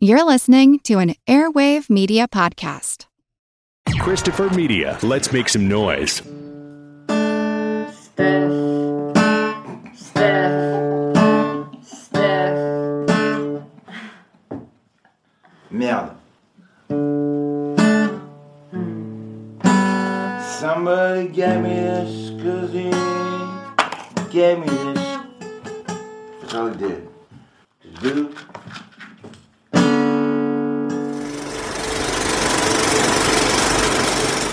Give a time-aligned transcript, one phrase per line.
[0.00, 3.06] You're listening to an Airwave Media Podcast.
[3.98, 4.96] Christopher Media.
[5.02, 6.22] Let's make some noise.
[7.92, 8.52] Steph,
[9.96, 11.16] Steph,
[11.82, 13.64] Steph.
[15.68, 16.12] Merde.
[20.60, 22.90] Somebody gave me this, cause he
[24.30, 25.18] gave me this.
[26.40, 27.08] That's all he did.
[27.82, 28.34] Just do.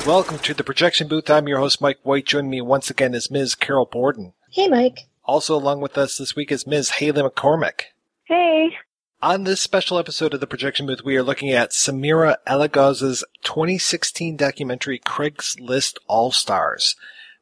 [0.05, 1.31] Welcome to the projection booth.
[1.31, 2.27] I'm your host, Mike White.
[2.27, 3.55] Joining me once again is Ms.
[3.55, 4.33] Carol Borden.
[4.51, 5.07] Hey, Mike.
[5.23, 6.91] Also along with us this week is Ms.
[6.91, 7.85] Haley McCormick.
[8.25, 8.77] Hey.
[9.23, 14.37] On this special episode of the projection booth, we are looking at Samira Elagoz's 2016
[14.37, 16.95] documentary Craigslist Allstars.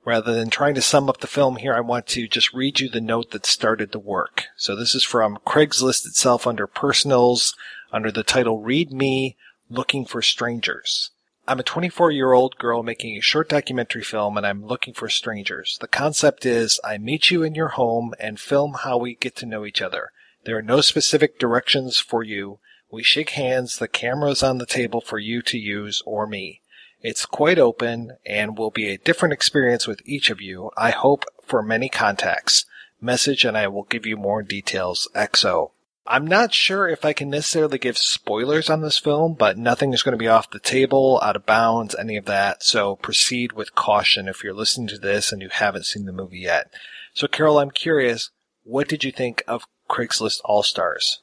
[0.05, 2.88] Rather than trying to sum up the film here, I want to just read you
[2.88, 4.45] the note that started the work.
[4.55, 7.55] So this is from Craigslist itself under personals,
[7.91, 9.36] under the title Read Me,
[9.70, 11.09] Looking for Strangers.
[11.45, 15.09] I'm a 24 year old girl making a short documentary film and I'm looking for
[15.09, 15.77] strangers.
[15.81, 19.45] The concept is I meet you in your home and film how we get to
[19.45, 20.11] know each other.
[20.45, 22.59] There are no specific directions for you.
[22.89, 26.61] We shake hands, the camera's on the table for you to use or me.
[27.02, 30.71] It's quite open and will be a different experience with each of you.
[30.77, 32.66] I hope for many contacts.
[33.02, 35.09] Message and I will give you more details.
[35.14, 35.71] XO.
[36.06, 40.04] I'm not sure if I can necessarily give spoilers on this film, but nothing is
[40.04, 42.62] going to be off the table, out of bounds, any of that.
[42.62, 46.40] So proceed with caution if you're listening to this and you haven't seen the movie
[46.40, 46.73] yet.
[47.14, 48.32] So Carol, I'm curious,
[48.64, 51.20] what did you think of Craigslist Allstars?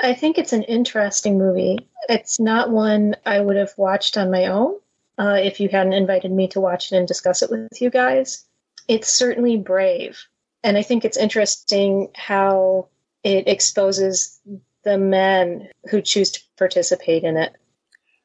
[0.00, 1.88] I think it's an interesting movie.
[2.08, 4.74] It's not one I would have watched on my own
[5.18, 8.44] uh, if you hadn't invited me to watch it and discuss it with you guys.
[8.86, 10.22] It's certainly brave.
[10.62, 12.88] And I think it's interesting how
[13.24, 14.40] it exposes
[14.84, 17.54] the men who choose to participate in it.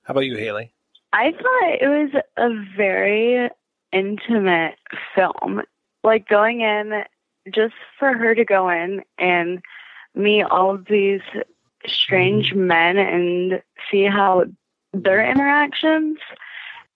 [0.04, 0.72] How about you, Haley?
[1.12, 3.50] I thought it was a very
[3.92, 4.76] intimate
[5.16, 5.62] film.
[6.04, 7.04] Like going in,
[7.54, 9.62] just for her to go in and
[10.16, 11.22] meet all of these
[11.88, 12.68] strange mm-hmm.
[12.68, 13.62] men and
[13.92, 14.46] see how
[14.94, 16.18] their interactions,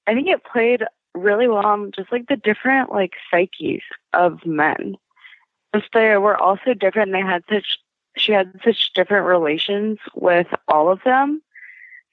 [0.07, 3.81] I think it played really well on just like the different like psyches
[4.13, 4.95] of men.
[5.75, 7.11] Just they were all so different.
[7.11, 7.77] They had such
[8.17, 11.41] she had such different relations with all of them.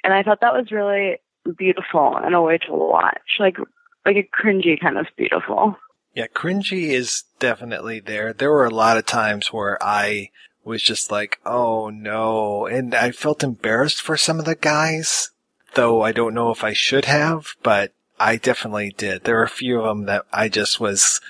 [0.02, 1.18] And I thought that was really
[1.56, 3.38] beautiful in a way to watch.
[3.38, 3.56] Like
[4.04, 5.76] like a cringy kind of beautiful.
[6.14, 8.32] Yeah, cringy is definitely there.
[8.32, 10.30] There were a lot of times where I
[10.64, 12.66] was just like, oh no.
[12.66, 15.30] And I felt embarrassed for some of the guys,
[15.74, 19.24] though I don't know if I should have, but I definitely did.
[19.24, 21.20] There were a few of them that I just was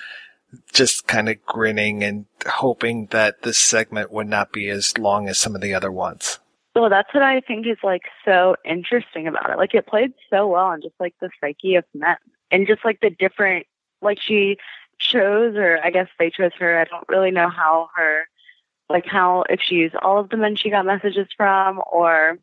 [0.71, 5.39] just kind of grinning and hoping that this segment would not be as long as
[5.39, 6.39] some of the other ones.
[6.75, 9.57] Well, that's what I think is like so interesting about it.
[9.57, 12.17] Like it played so well on just like the psyche of men
[12.51, 13.65] and just like the different,
[14.01, 14.57] like she
[14.99, 16.79] chose, or I guess they chose her.
[16.79, 18.23] I don't really know how her,
[18.89, 22.37] like how, if she used all of the men she got messages from or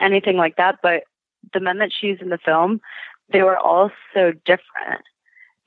[0.00, 0.80] anything like that.
[0.82, 1.04] But
[1.52, 2.80] the men that she used in the film,
[3.32, 5.04] they were all so different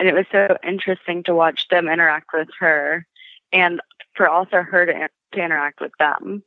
[0.01, 3.05] and it was so interesting to watch them interact with her
[3.53, 3.79] and
[4.15, 6.41] for also her to, to interact with them.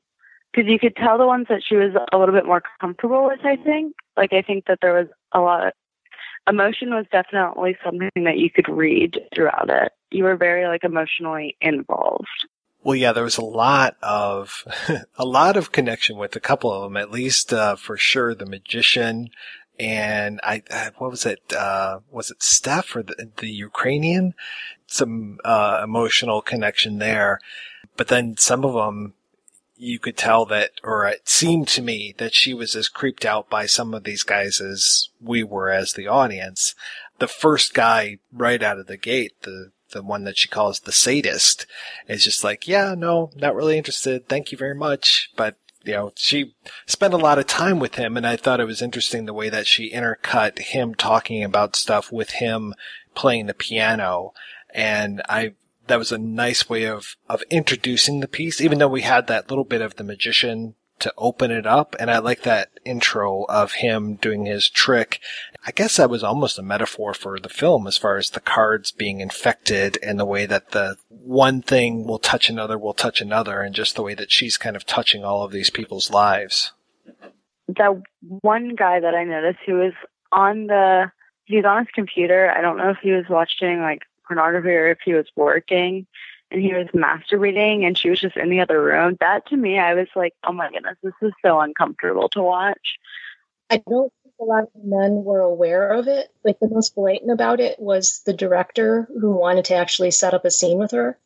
[0.52, 3.38] Because you could tell the ones that she was a little bit more comfortable with
[3.44, 3.94] i think.
[4.16, 5.72] Like i think that there was a lot of
[6.48, 9.92] emotion was definitely something that you could read throughout it.
[10.10, 12.26] You were very like emotionally involved.
[12.82, 14.64] Well, yeah, there was a lot of,
[15.16, 18.44] a lot of connection with a couple of them, at least, uh, for sure, the
[18.44, 19.30] magician
[19.78, 21.40] and I, uh, what was it?
[21.52, 24.34] Uh, was it Steph or the, the Ukrainian?
[24.86, 27.40] Some, uh, emotional connection there.
[27.96, 29.14] But then some of them,
[29.76, 33.50] you could tell that, or it seemed to me that she was as creeped out
[33.50, 36.74] by some of these guys as we were as the audience.
[37.18, 40.92] The first guy right out of the gate, the, the one that she calls the
[40.92, 41.66] sadist,
[42.08, 44.28] is just like, yeah, no, not really interested.
[44.28, 45.30] Thank you very much.
[45.36, 46.54] But you know, she
[46.86, 49.48] spent a lot of time with him, and I thought it was interesting the way
[49.48, 52.74] that she intercut him talking about stuff with him
[53.14, 54.32] playing the piano,
[54.70, 55.54] and I
[55.86, 59.50] that was a nice way of of introducing the piece, even though we had that
[59.50, 61.94] little bit of the magician to open it up.
[62.00, 65.20] And I like that intro of him doing his trick.
[65.66, 68.90] I guess that was almost a metaphor for the film as far as the cards
[68.90, 73.60] being infected and the way that the one thing will touch another will touch another
[73.60, 76.72] and just the way that she's kind of touching all of these people's lives.
[77.68, 79.92] That one guy that I noticed who was
[80.32, 81.12] on the,
[81.44, 82.50] he's on his computer.
[82.50, 86.06] I don't know if he was watching like pornography or if he was working
[86.54, 89.16] and he was masturbating and she was just in the other room.
[89.18, 92.96] That to me, I was like, oh my goodness, this is so uncomfortable to watch.
[93.70, 96.28] I don't think a lot of men were aware of it.
[96.44, 100.44] Like the most blatant about it was the director who wanted to actually set up
[100.44, 101.18] a scene with her.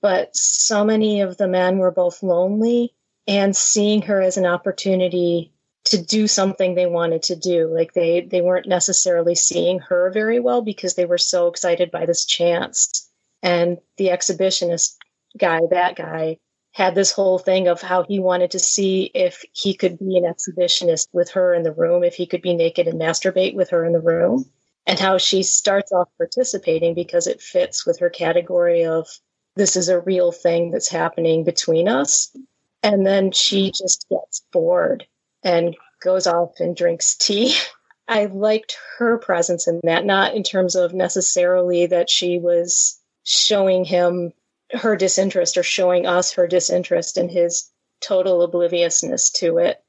[0.00, 2.92] But so many of the men were both lonely
[3.28, 5.52] and seeing her as an opportunity
[5.84, 7.68] to do something they wanted to do.
[7.72, 12.06] Like they they weren't necessarily seeing her very well because they were so excited by
[12.06, 13.01] this chance.
[13.42, 14.96] And the exhibitionist
[15.38, 16.38] guy, that guy,
[16.72, 20.24] had this whole thing of how he wanted to see if he could be an
[20.24, 23.84] exhibitionist with her in the room, if he could be naked and masturbate with her
[23.84, 24.46] in the room,
[24.86, 29.06] and how she starts off participating because it fits with her category of
[29.54, 32.34] this is a real thing that's happening between us.
[32.82, 35.06] And then she just gets bored
[35.42, 37.54] and goes off and drinks tea.
[38.08, 43.84] I liked her presence in that, not in terms of necessarily that she was showing
[43.84, 44.32] him
[44.72, 47.70] her disinterest or showing us her disinterest in his
[48.00, 49.82] total obliviousness to it,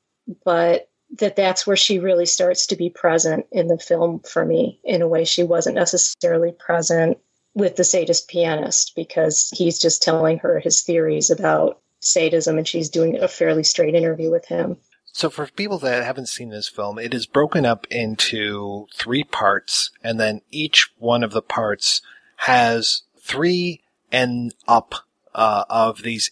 [0.45, 0.89] but
[1.19, 5.01] that that's where she really starts to be present in the film for me in
[5.01, 7.17] a way she wasn't necessarily present
[7.53, 12.89] with the sadist pianist because he's just telling her his theories about sadism and she's
[12.89, 14.77] doing a fairly straight interview with him.
[15.11, 19.91] So for people that haven't seen this film, it is broken up into three parts
[20.03, 22.01] and then each one of the parts
[22.37, 23.81] has three
[24.11, 24.95] and up
[25.33, 26.29] uh, of these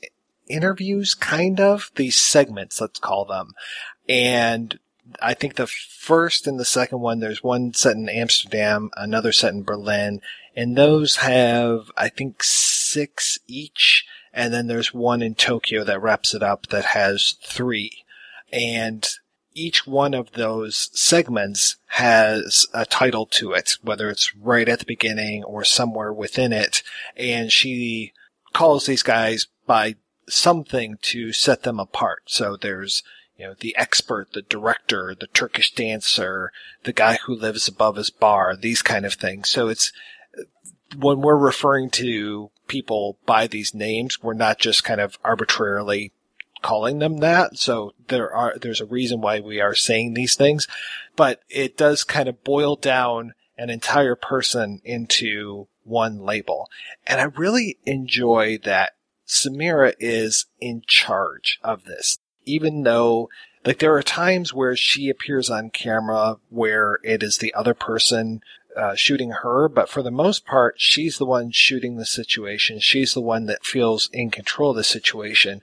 [0.47, 3.53] interviews, kind of these segments, let's call them.
[4.07, 4.77] And
[5.21, 9.53] I think the first and the second one, there's one set in Amsterdam, another set
[9.53, 10.21] in Berlin,
[10.55, 14.05] and those have, I think, six each.
[14.33, 18.05] And then there's one in Tokyo that wraps it up that has three.
[18.51, 19.07] And
[19.53, 24.85] each one of those segments has a title to it, whether it's right at the
[24.85, 26.83] beginning or somewhere within it.
[27.15, 28.13] And she
[28.53, 29.95] calls these guys by
[30.27, 32.23] something to set them apart.
[32.27, 33.03] So there's,
[33.37, 36.51] you know, the expert, the director, the Turkish dancer,
[36.83, 39.49] the guy who lives above his bar, these kind of things.
[39.49, 39.91] So it's,
[40.97, 46.11] when we're referring to people by these names, we're not just kind of arbitrarily
[46.61, 47.57] calling them that.
[47.57, 50.67] So there are, there's a reason why we are saying these things,
[51.15, 56.69] but it does kind of boil down an entire person into one label.
[57.05, 58.93] And I really enjoy that
[59.27, 63.29] Samira is in charge of this, even though
[63.65, 68.41] like there are times where she appears on camera where it is the other person
[68.75, 72.79] uh, shooting her, but for the most part, she's the one shooting the situation.
[72.79, 75.61] She's the one that feels in control of the situation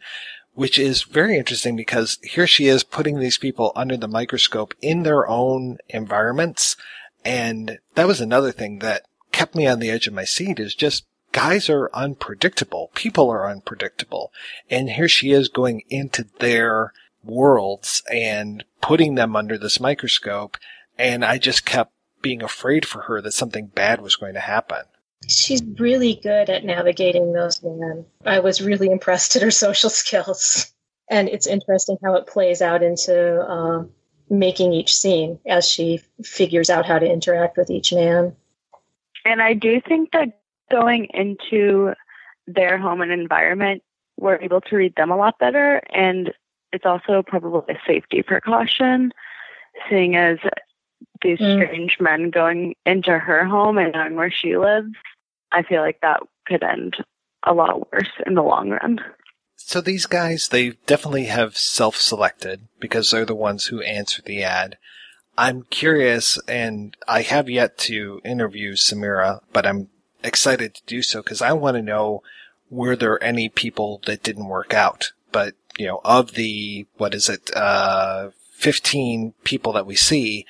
[0.59, 5.05] which is very interesting because here she is putting these people under the microscope in
[5.05, 6.77] their own environments.
[7.25, 10.75] And that was another thing that kept me on the edge of my seat is
[10.75, 12.91] just guys are unpredictable.
[12.97, 14.33] People are unpredictable.
[14.69, 20.57] And here she is going into their worlds and putting them under this microscope.
[20.99, 24.87] And I just kept being afraid for her that something bad was going to happen.
[25.27, 28.05] She's really good at navigating those men.
[28.25, 30.73] I was really impressed at her social skills.
[31.11, 33.85] And it's interesting how it plays out into uh,
[34.31, 38.37] making each scene as she figures out how to interact with each man.
[39.25, 41.95] And I do think that going into
[42.47, 43.83] their home and environment,
[44.19, 45.83] we're able to read them a lot better.
[45.91, 46.33] And
[46.73, 49.13] it's also probably a safety precaution,
[49.89, 50.39] seeing as
[51.23, 51.65] these mm.
[51.65, 54.93] strange men going into her home and knowing where she lives,
[55.53, 56.97] I feel like that could end
[57.45, 59.01] a lot worse in the long run.
[59.57, 64.79] So these guys, they definitely have self-selected because they're the ones who answer the ad.
[65.37, 69.89] I'm curious, and I have yet to interview Samira, but I'm
[70.25, 72.23] excited to do so because I want to know
[72.71, 75.13] were there any people that didn't work out?
[75.33, 80.47] But, you know, of the, what is it, uh, 15 people that we see,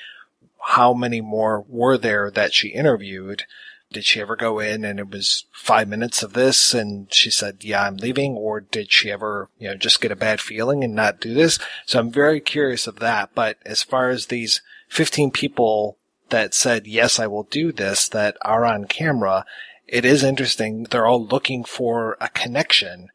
[0.72, 3.44] how many more were there that she interviewed?
[3.90, 7.64] Did she ever go in and it was five minutes of this and she said,
[7.64, 8.36] yeah, I'm leaving?
[8.36, 11.58] Or did she ever, you know, just get a bad feeling and not do this?
[11.86, 13.30] So I'm very curious of that.
[13.34, 14.60] But as far as these
[14.90, 15.96] 15 people
[16.28, 19.46] that said, yes, I will do this that are on camera,
[19.86, 20.82] it is interesting.
[20.84, 23.08] They're all looking for a connection.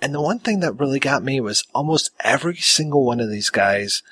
[0.00, 3.50] And the one thing that really got me was almost every single one of these
[3.50, 4.04] guys,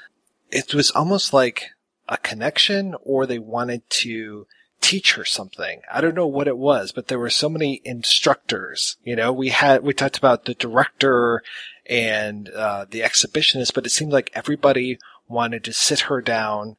[0.51, 1.71] it was almost like
[2.13, 4.47] a connection or they wanted to
[4.83, 5.81] teach her something.
[5.91, 8.97] I don't know what it was, but there were so many instructors.
[9.03, 11.43] You know, we had, we talked about the director
[11.87, 16.77] and uh, the exhibitionist, but it seemed like everybody wanted to sit her down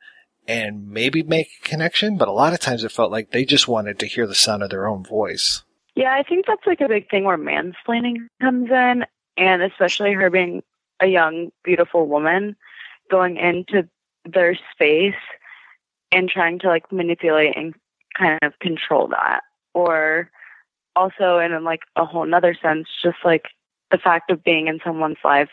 [0.47, 3.67] and maybe make a connection, but a lot of times it felt like they just
[3.67, 5.63] wanted to hear the sound of their own voice.
[5.95, 9.05] Yeah, I think that's like a big thing where mansplaining comes in,
[9.37, 10.61] and especially her being
[10.99, 12.55] a young, beautiful woman
[13.09, 13.87] going into
[14.25, 15.15] their space
[16.11, 17.73] and trying to like manipulate and
[18.17, 19.41] kind of control that.
[19.73, 20.29] Or
[20.95, 23.45] also in like a whole nother sense, just like
[23.91, 25.49] the fact of being in someone's life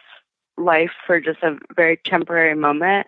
[0.57, 3.07] life for just a very temporary moment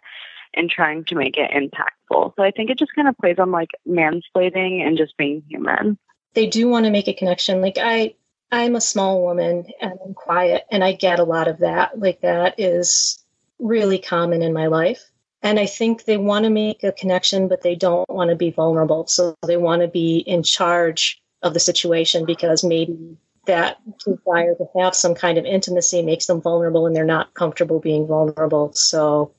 [0.54, 2.34] and trying to make it impactful.
[2.36, 5.98] So I think it just kind of plays on like mansplaining and just being human.
[6.34, 7.60] They do want to make a connection.
[7.60, 8.14] Like I
[8.50, 11.98] I'm a small woman and I'm quiet and I get a lot of that.
[11.98, 13.22] Like that is
[13.58, 15.10] really common in my life.
[15.42, 18.50] And I think they want to make a connection, but they don't want to be
[18.50, 19.06] vulnerable.
[19.08, 24.66] So they want to be in charge of the situation because maybe that desire to
[24.78, 28.72] have some kind of intimacy makes them vulnerable and they're not comfortable being vulnerable.
[28.74, 29.34] So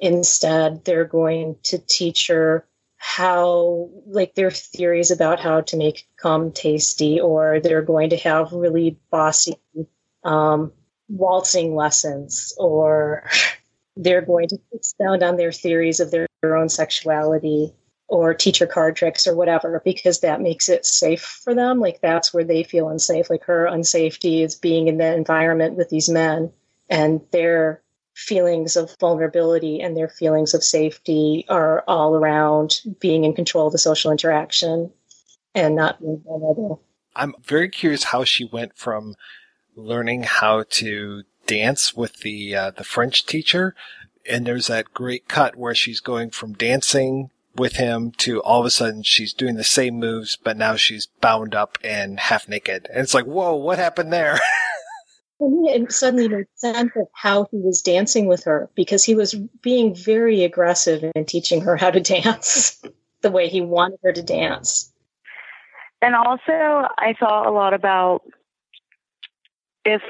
[0.00, 6.50] instead, they're going to teach her how, like, their theories about how to make cum
[6.52, 9.54] tasty, or they're going to have really bossy
[10.24, 10.72] um,
[11.08, 13.28] waltzing lessons, or
[13.96, 17.72] they're going to expound on their theories of their, their own sexuality
[18.08, 21.80] or teacher card tricks or whatever because that makes it safe for them.
[21.80, 23.30] Like that's where they feel unsafe.
[23.30, 26.52] Like her unsafety is being in the environment with these men
[26.90, 27.82] and their
[28.14, 33.72] feelings of vulnerability and their feelings of safety are all around being in control of
[33.72, 34.90] the social interaction
[35.54, 36.82] and not being vulnerable.
[37.16, 39.14] I'm very curious how she went from
[39.76, 43.74] learning how to dance with the uh, the french teacher
[44.28, 48.66] and there's that great cut where she's going from dancing with him to all of
[48.66, 52.88] a sudden she's doing the same moves, but now she's bound up and half naked.
[52.90, 54.40] And it's like, whoa, what happened there?
[55.40, 59.94] and suddenly made sense of how he was dancing with her because he was being
[59.94, 62.82] very aggressive in teaching her how to dance
[63.20, 64.92] the way he wanted her to dance.
[66.02, 68.22] And also, I thought a lot about
[69.84, 70.02] if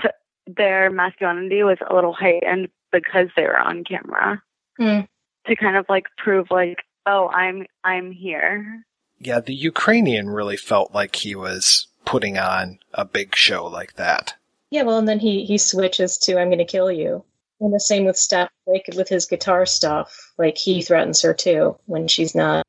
[0.47, 4.43] their masculinity was a little heightened because they were on camera
[4.81, 5.07] mm.
[5.47, 8.85] to kind of like prove like oh, I'm I'm here.
[9.19, 14.35] Yeah, the Ukrainian really felt like he was putting on a big show like that.
[14.71, 17.25] Yeah, well, and then he he switches to "I'm going to kill you,"
[17.61, 20.33] and the same with Steph, like with his guitar stuff.
[20.39, 22.67] Like he threatens her too when she's not.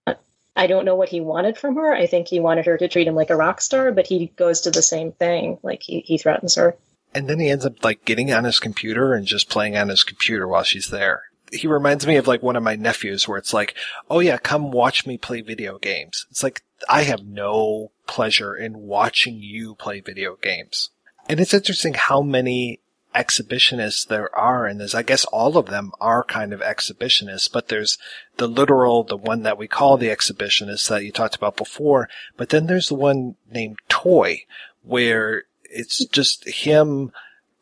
[0.58, 1.94] I don't know what he wanted from her.
[1.94, 4.62] I think he wanted her to treat him like a rock star, but he goes
[4.62, 5.58] to the same thing.
[5.64, 6.78] Like he he threatens her.
[7.16, 10.04] And then he ends up like getting on his computer and just playing on his
[10.04, 13.54] computer while she's there he reminds me of like one of my nephews where it's
[13.54, 13.76] like,
[14.10, 16.26] oh yeah, come watch me play video games.
[16.30, 20.90] It's like, I have no pleasure in watching you play video games.
[21.28, 22.80] And it's interesting how many
[23.14, 24.94] exhibitionists there are in this.
[24.94, 27.98] I guess all of them are kind of exhibitionists, but there's
[28.38, 32.10] the literal, the one that we call the exhibitionist that you talked about before.
[32.36, 34.42] But then there's the one named Toy,
[34.84, 35.44] where
[35.76, 37.12] it's just him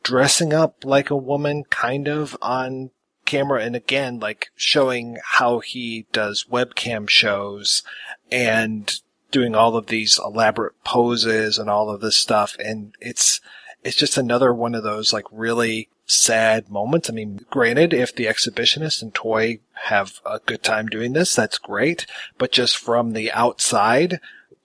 [0.03, 2.91] dressing up like a woman kind of on
[3.25, 7.83] camera and again, like showing how he does webcam shows
[8.31, 8.99] and
[9.31, 12.55] doing all of these elaborate poses and all of this stuff.
[12.59, 13.41] And it's,
[13.83, 17.09] it's just another one of those like really sad moments.
[17.09, 21.57] I mean, granted, if the exhibitionist and toy have a good time doing this, that's
[21.57, 22.05] great.
[22.37, 24.19] But just from the outside,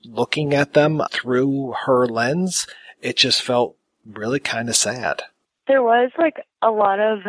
[0.04, 2.66] looking at them through her lens,
[3.00, 5.22] it just felt really kind of sad.
[5.66, 7.20] There was like a lot of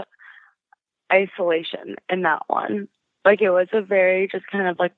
[1.11, 2.87] isolation in that one.
[3.25, 4.93] Like it was a very just kind of like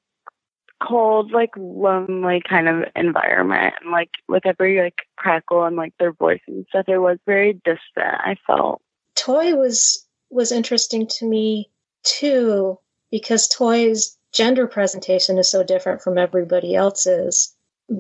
[0.82, 3.76] cold, like lonely kind of environment.
[3.82, 7.54] And like with every like crackle and like their voice and stuff, it was very
[7.54, 8.82] distant, I felt.
[9.16, 11.70] Toy was was interesting to me
[12.04, 12.80] too,
[13.12, 17.54] because Toy's gender presentation is so different from everybody else's.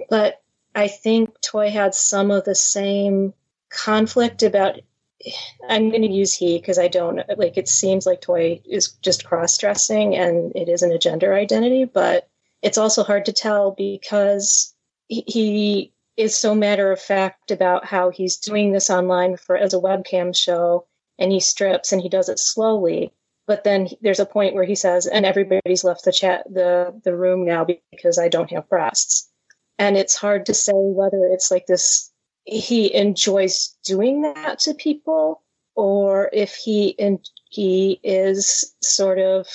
[0.09, 0.40] But
[0.73, 3.33] I think Toy had some of the same
[3.69, 4.79] conflict about
[5.67, 9.25] I'm going to use he because I don't like it seems like Toy is just
[9.25, 12.27] cross dressing and it isn't a gender identity, but
[12.61, 14.73] it's also hard to tell because
[15.07, 19.79] he is so matter of fact about how he's doing this online for as a
[19.79, 20.85] webcam show
[21.19, 23.13] and he strips and he does it slowly
[23.47, 27.15] but then there's a point where he says and everybody's left the chat the the
[27.15, 29.30] room now because I don't have breasts
[29.81, 32.11] and it's hard to say whether it's like this
[32.45, 35.41] he enjoys doing that to people
[35.75, 37.19] or if he in,
[37.49, 39.47] he is sort of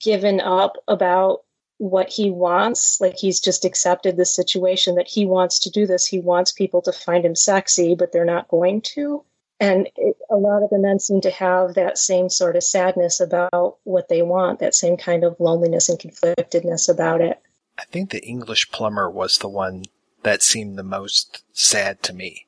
[0.00, 1.42] given up about
[1.78, 3.00] what he wants.
[3.00, 6.04] Like he's just accepted the situation that he wants to do this.
[6.04, 9.22] He wants people to find him sexy but they're not going to.
[9.60, 13.20] And it, a lot of the men seem to have that same sort of sadness
[13.20, 17.40] about what they want that same kind of loneliness and conflictedness about it
[17.78, 19.84] i think the english plumber was the one
[20.24, 22.46] that seemed the most sad to me.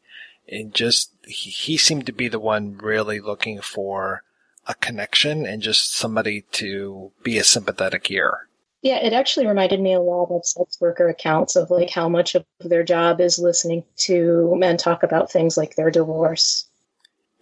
[0.48, 4.24] And just, he, he seemed to be the one really looking for
[4.66, 8.48] a connection and just somebody to be a sympathetic ear.
[8.82, 12.34] Yeah, it actually reminded me a lot of sex worker accounts of like how much
[12.34, 16.68] of their job is listening to men talk about things like their divorce.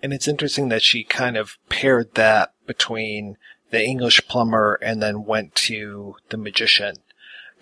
[0.03, 3.37] And it's interesting that she kind of paired that between
[3.71, 6.97] the English plumber and then went to the magician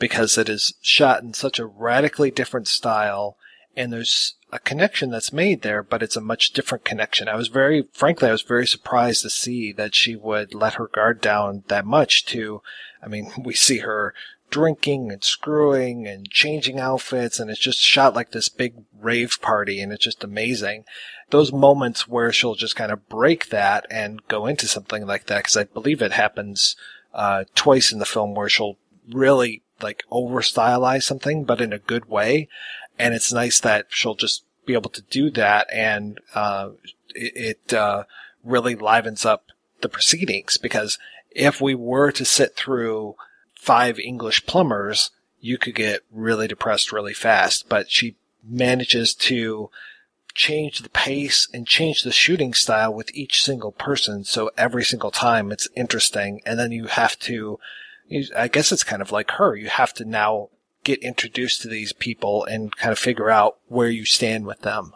[0.03, 3.37] because it is shot in such a radically different style
[3.77, 7.29] and there's a connection that's made there, but it's a much different connection.
[7.29, 10.89] I was very, frankly, I was very surprised to see that she would let her
[10.89, 12.63] guard down that much to,
[13.01, 14.13] I mean, we see her
[14.51, 19.81] drinking and screwing and changing outfits and it's just shot like this big rave party
[19.81, 20.85] and it's just amazing.
[21.31, 25.45] Those moments where she'll just kind of break that and go into something like that,
[25.45, 26.75] because I believe it happens,
[27.15, 28.79] uh, twice in the film where she'll
[29.09, 32.49] really like over stylize something, but in a good way
[32.99, 36.71] and it's nice that she'll just be able to do that, and uh,
[37.15, 38.05] it, it uh,
[38.45, 39.47] really livens up
[39.81, 40.99] the proceedings because
[41.31, 43.17] if we were to sit through
[43.55, 45.11] five English plumbers,
[45.41, 47.69] you could get really depressed really fast.
[47.69, 48.17] But she
[48.49, 49.71] manages to
[50.35, 54.25] change the pace and change the shooting style with each single person.
[54.25, 56.41] So every single time it's interesting.
[56.47, 57.59] And then you have to,
[58.37, 59.57] I guess it's kind of like her.
[59.57, 60.51] You have to now
[60.85, 64.93] get introduced to these people and kind of figure out where you stand with them.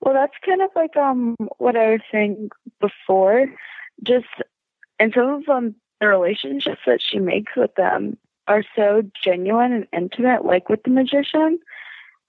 [0.00, 2.50] Well, that's kind of like um what I was saying
[2.80, 3.46] before.
[4.02, 4.26] Just
[4.98, 8.16] and some of them, the relationships that she makes with them
[8.48, 11.58] are so genuine and intimate, like with the magician.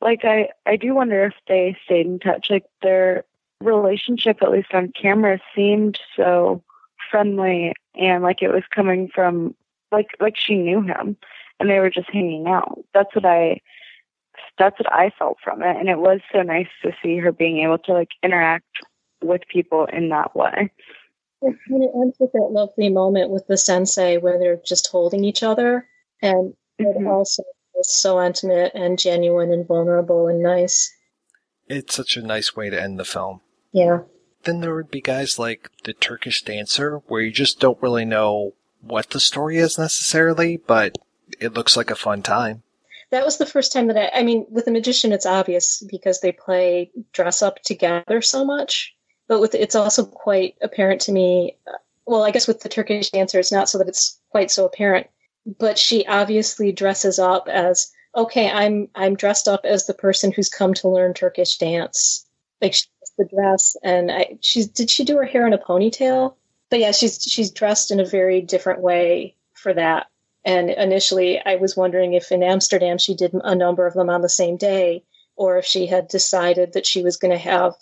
[0.01, 2.47] Like I, I do wonder if they stayed in touch.
[2.49, 3.25] Like their
[3.61, 6.63] relationship, at least on camera, seemed so
[7.09, 9.55] friendly and like it was coming from
[9.91, 11.17] like like she knew him
[11.59, 12.79] and they were just hanging out.
[12.93, 13.61] That's what I
[14.57, 15.77] that's what I felt from it.
[15.77, 18.65] And it was so nice to see her being able to like interact
[19.23, 20.71] with people in that way.
[21.41, 25.43] And it ends with that lovely moment with the sensei where they're just holding each
[25.43, 25.87] other
[26.21, 27.05] and mm-hmm.
[27.05, 27.43] it also
[27.79, 30.91] is so intimate and genuine and vulnerable and nice.
[31.67, 33.41] It's such a nice way to end the film.
[33.71, 33.99] Yeah.
[34.43, 38.53] Then there would be guys like the Turkish dancer where you just don't really know
[38.81, 40.97] what the story is necessarily, but
[41.39, 42.63] it looks like a fun time.
[43.09, 46.19] That was the first time that I, I mean, with the magician, it's obvious because
[46.19, 48.93] they play dress up together so much.
[49.27, 51.57] But with it's also quite apparent to me.
[51.67, 54.65] Uh, well, I guess with the Turkish dancer, it's not so that it's quite so
[54.65, 55.07] apparent.
[55.59, 58.49] But she obviously dresses up as okay.
[58.49, 62.25] I'm I'm dressed up as the person who's come to learn Turkish dance.
[62.61, 62.85] Like she
[63.17, 66.35] the dress, and I, she's did she do her hair in a ponytail?
[66.69, 70.07] But yeah, she's she's dressed in a very different way for that.
[70.43, 74.21] And initially, I was wondering if in Amsterdam she did a number of them on
[74.21, 75.03] the same day,
[75.35, 77.73] or if she had decided that she was going to have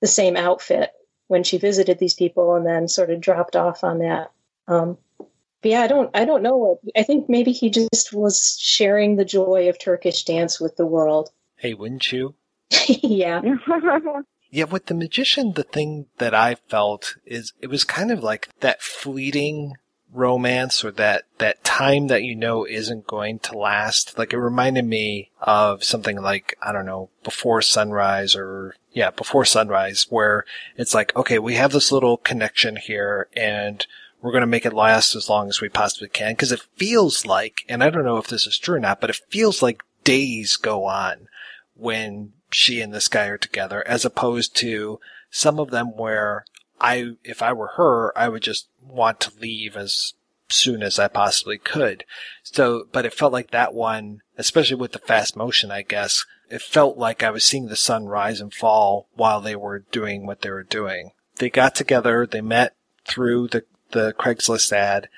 [0.00, 0.90] the same outfit
[1.28, 4.32] when she visited these people and then sort of dropped off on that.
[4.66, 6.80] Um, but yeah, I don't, I don't know.
[6.96, 11.30] I think maybe he just was sharing the joy of Turkish dance with the world.
[11.56, 12.34] Hey, wouldn't you?
[12.86, 13.40] yeah.
[14.50, 18.48] yeah, with the magician, the thing that I felt is it was kind of like
[18.60, 19.74] that fleeting
[20.12, 24.16] romance or that, that time that you know isn't going to last.
[24.16, 29.44] Like it reminded me of something like, I don't know, before sunrise or yeah, before
[29.44, 30.44] sunrise where
[30.76, 33.86] it's like, okay, we have this little connection here and
[34.22, 36.34] we're going to make it last as long as we possibly can.
[36.36, 39.10] Cause it feels like, and I don't know if this is true or not, but
[39.10, 41.28] it feels like days go on
[41.74, 46.44] when she and this guy are together as opposed to some of them where
[46.80, 50.14] I, if I were her, I would just want to leave as
[50.48, 52.04] soon as I possibly could.
[52.42, 56.62] So, but it felt like that one, especially with the fast motion, I guess, it
[56.62, 60.40] felt like I was seeing the sun rise and fall while they were doing what
[60.40, 61.10] they were doing.
[61.36, 62.74] They got together, they met
[63.06, 65.08] through the, the Craigslist ad,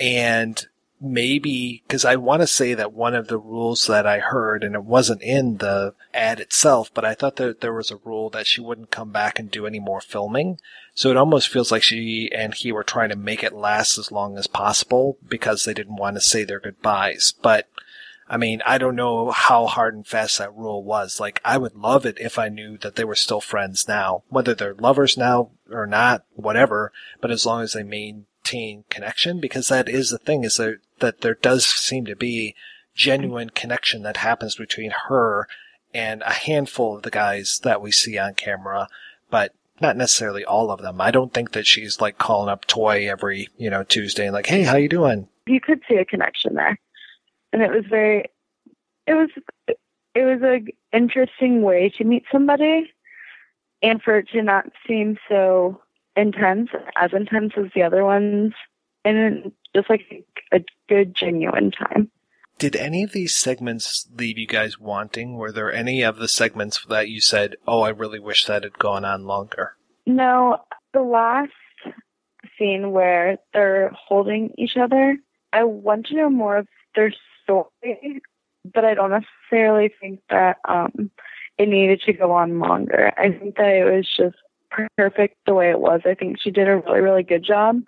[0.00, 0.66] and
[1.02, 4.74] maybe because I want to say that one of the rules that I heard, and
[4.74, 8.46] it wasn't in the ad itself, but I thought that there was a rule that
[8.46, 10.58] she wouldn't come back and do any more filming.
[10.94, 14.12] So it almost feels like she and he were trying to make it last as
[14.12, 17.34] long as possible because they didn't want to say their goodbyes.
[17.42, 17.68] But
[18.28, 21.20] I mean, I don't know how hard and fast that rule was.
[21.20, 24.54] Like, I would love it if I knew that they were still friends now, whether
[24.54, 29.68] they're lovers now or not, whatever, but as long as they maintain teen connection because
[29.68, 32.54] that is the thing is there, that there does seem to be
[32.94, 35.48] genuine connection that happens between her
[35.94, 38.88] and a handful of the guys that we see on camera,
[39.30, 41.00] but not necessarily all of them.
[41.00, 44.46] I don't think that she's like calling up Toy every, you know, Tuesday and like,
[44.46, 45.28] Hey, how you doing?
[45.46, 46.78] You could see a connection there.
[47.52, 48.26] And it was very,
[49.06, 49.28] it was,
[50.14, 50.62] it was a
[50.96, 52.92] interesting way to meet somebody,
[53.82, 55.80] and for it to not seem so
[56.16, 58.52] intense, as intense as the other ones,
[59.04, 62.10] and just like a good genuine time.
[62.58, 65.34] Did any of these segments leave you guys wanting?
[65.34, 68.78] Were there any of the segments that you said, "Oh, I really wish that had
[68.78, 69.76] gone on longer"?
[70.06, 70.58] No,
[70.92, 71.52] the last
[72.58, 75.16] scene where they're holding each other,
[75.52, 78.22] I want to know more of their story,
[78.72, 81.10] but I don't necessarily think that um,
[81.58, 83.12] it needed to go on longer.
[83.16, 84.36] I think that it was just
[84.96, 86.00] perfect the way it was.
[86.04, 87.82] I think she did a really, really good job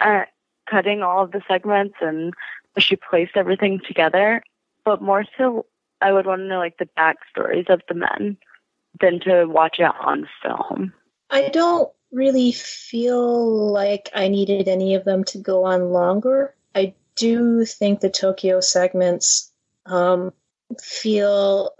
[0.00, 0.28] at
[0.70, 2.32] cutting all of the segments and
[2.78, 4.42] she placed everything together.
[4.84, 5.66] But more so,
[6.00, 8.36] I would want to know like the backstories of the men
[9.00, 10.92] than to watch it on film.
[11.30, 16.54] I don't really feel like I needed any of them to go on longer.
[16.74, 19.52] I do think the Tokyo segments
[19.86, 20.32] um,
[20.82, 21.70] feel.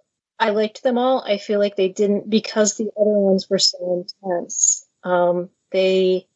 [0.40, 1.22] I liked them all.
[1.26, 4.86] I feel like they didn't because the other ones were so intense.
[5.02, 6.28] Um, they,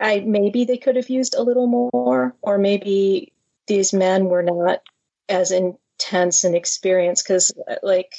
[0.00, 3.32] I maybe they could have used a little more, or maybe
[3.66, 4.82] these men were not
[5.28, 8.12] as intense and experienced because, like,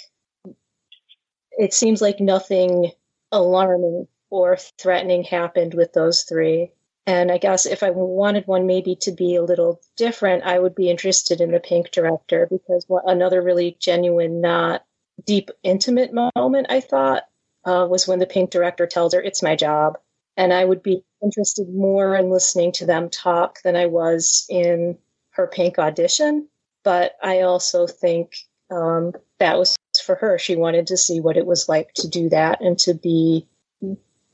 [1.52, 2.92] it seems like nothing
[3.32, 6.72] alarming or threatening happened with those three.
[7.06, 10.74] And I guess if I wanted one maybe to be a little different, I would
[10.74, 14.84] be interested in the Pink director because another really genuine, not
[15.26, 17.24] deep, intimate moment I thought
[17.66, 19.98] uh, was when the Pink director tells her, It's my job.
[20.36, 24.98] And I would be interested more in listening to them talk than I was in
[25.32, 26.48] her Pink audition.
[26.84, 28.36] But I also think
[28.72, 30.38] um, that was for her.
[30.40, 33.48] She wanted to see what it was like to do that and to be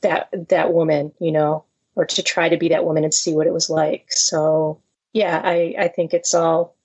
[0.00, 1.64] that that woman, you know,
[1.94, 4.06] or to try to be that woman and see what it was like.
[4.08, 4.80] So
[5.12, 6.76] yeah, I, I think it's all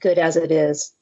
[0.00, 0.93] good as it is.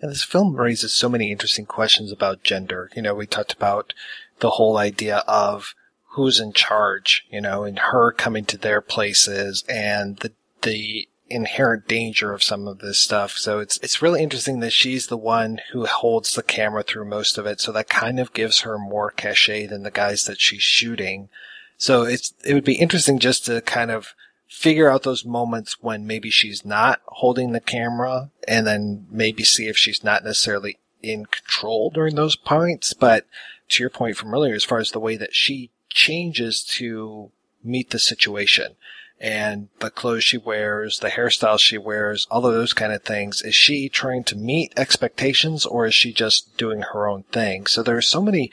[0.00, 2.90] And this film raises so many interesting questions about gender.
[2.94, 3.94] You know, we talked about
[4.40, 5.74] the whole idea of
[6.12, 10.32] who's in charge, you know, and her coming to their places and the,
[10.62, 13.32] the inherent danger of some of this stuff.
[13.32, 17.36] So it's, it's really interesting that she's the one who holds the camera through most
[17.36, 17.60] of it.
[17.60, 21.28] So that kind of gives her more cachet than the guys that she's shooting.
[21.76, 24.14] So it's, it would be interesting just to kind of
[24.48, 29.68] figure out those moments when maybe she's not holding the camera and then maybe see
[29.68, 32.94] if she's not necessarily in control during those points.
[32.94, 33.26] But
[33.68, 37.30] to your point from earlier, as far as the way that she changes to
[37.62, 38.76] meet the situation
[39.20, 43.42] and the clothes she wears, the hairstyle she wears, all of those kind of things.
[43.42, 47.66] Is she trying to meet expectations or is she just doing her own thing?
[47.66, 48.50] So there are so many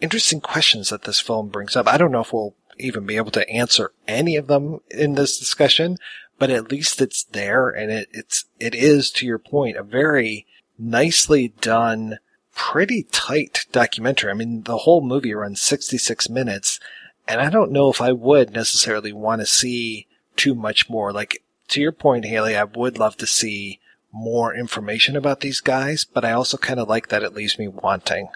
[0.00, 1.86] interesting questions that this film brings up.
[1.88, 5.38] I don't know if we'll even be able to answer any of them in this
[5.38, 5.96] discussion,
[6.38, 10.46] but at least it's there and it, it's, it is to your point, a very
[10.78, 12.18] nicely done,
[12.54, 14.30] pretty tight documentary.
[14.30, 16.80] I mean, the whole movie runs 66 minutes
[17.26, 20.06] and I don't know if I would necessarily want to see
[20.36, 21.12] too much more.
[21.12, 23.80] Like, to your point, Haley, I would love to see
[24.12, 27.68] more information about these guys, but I also kind of like that it leaves me
[27.68, 28.28] wanting.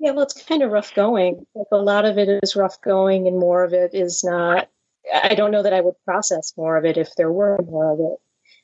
[0.00, 1.46] Yeah, well, it's kind of rough going.
[1.54, 4.70] Like a lot of it is rough going, and more of it is not.
[5.12, 8.00] I don't know that I would process more of it if there were more of
[8.00, 8.18] it.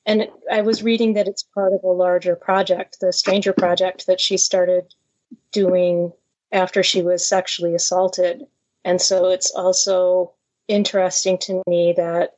[0.06, 4.18] And I was reading that it's part of a larger project, the Stranger Project, that
[4.18, 4.94] she started
[5.52, 6.12] doing
[6.52, 8.46] after she was sexually assaulted.
[8.84, 10.32] And so it's also
[10.68, 12.36] interesting to me that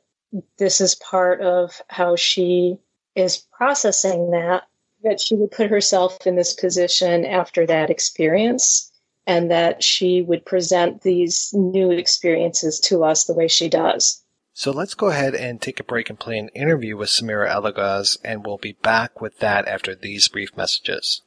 [0.57, 2.77] this is part of how she
[3.15, 4.63] is processing that,
[5.03, 8.88] that she would put herself in this position after that experience
[9.29, 14.23] and that she would present these new experiences to us the way she does.
[14.53, 18.17] So let's go ahead and take a break and play an interview with Samira Elagoz,
[18.25, 21.21] and we'll be back with that after these brief messages.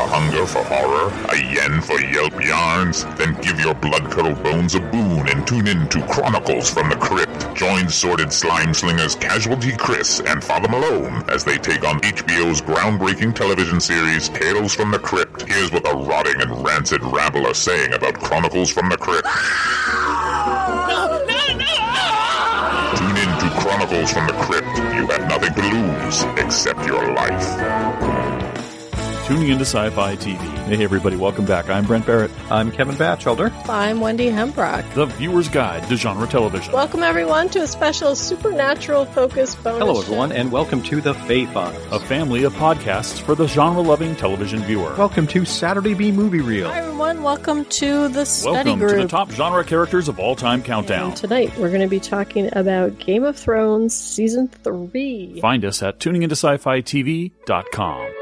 [0.00, 1.12] A hunger for horror?
[1.28, 3.04] A yen for yelp yarns?
[3.16, 7.54] Then give your blood-curdled bones a boon and tune in to Chronicles from the Crypt.
[7.54, 13.34] Join sordid slime slingers Casualty Chris and Father Malone as they take on HBO's groundbreaking
[13.34, 15.42] television series Tales from the Crypt.
[15.42, 19.28] Here's what the rotting and rancid rabble are saying about Chronicles from the Crypt.
[22.96, 24.66] Tune in to Chronicles from the Crypt.
[24.96, 28.09] You have nothing to lose except your life.
[29.30, 30.40] Tuning into Sci Fi TV.
[30.64, 31.70] Hey, everybody, welcome back.
[31.70, 32.32] I'm Brent Barrett.
[32.50, 33.52] I'm Kevin Batchelder.
[33.68, 34.92] I'm Wendy Hembrock.
[34.94, 36.72] The Viewer's Guide to Genre Television.
[36.72, 39.78] Welcome, everyone, to a special supernatural focused bonus.
[39.78, 43.80] Hello, everyone, and welcome to The Fae Files, a family of podcasts for the genre
[43.80, 44.92] loving television viewer.
[44.96, 46.68] Welcome to Saturday B Movie Reel.
[46.68, 47.22] Hi, everyone.
[47.22, 48.96] Welcome to the study welcome group.
[48.96, 51.10] to the top genre characters of all time countdown.
[51.10, 55.38] And tonight, we're going to be talking about Game of Thrones Season 3.
[55.40, 58.19] Find us at tuningintosci-fi.tv.com.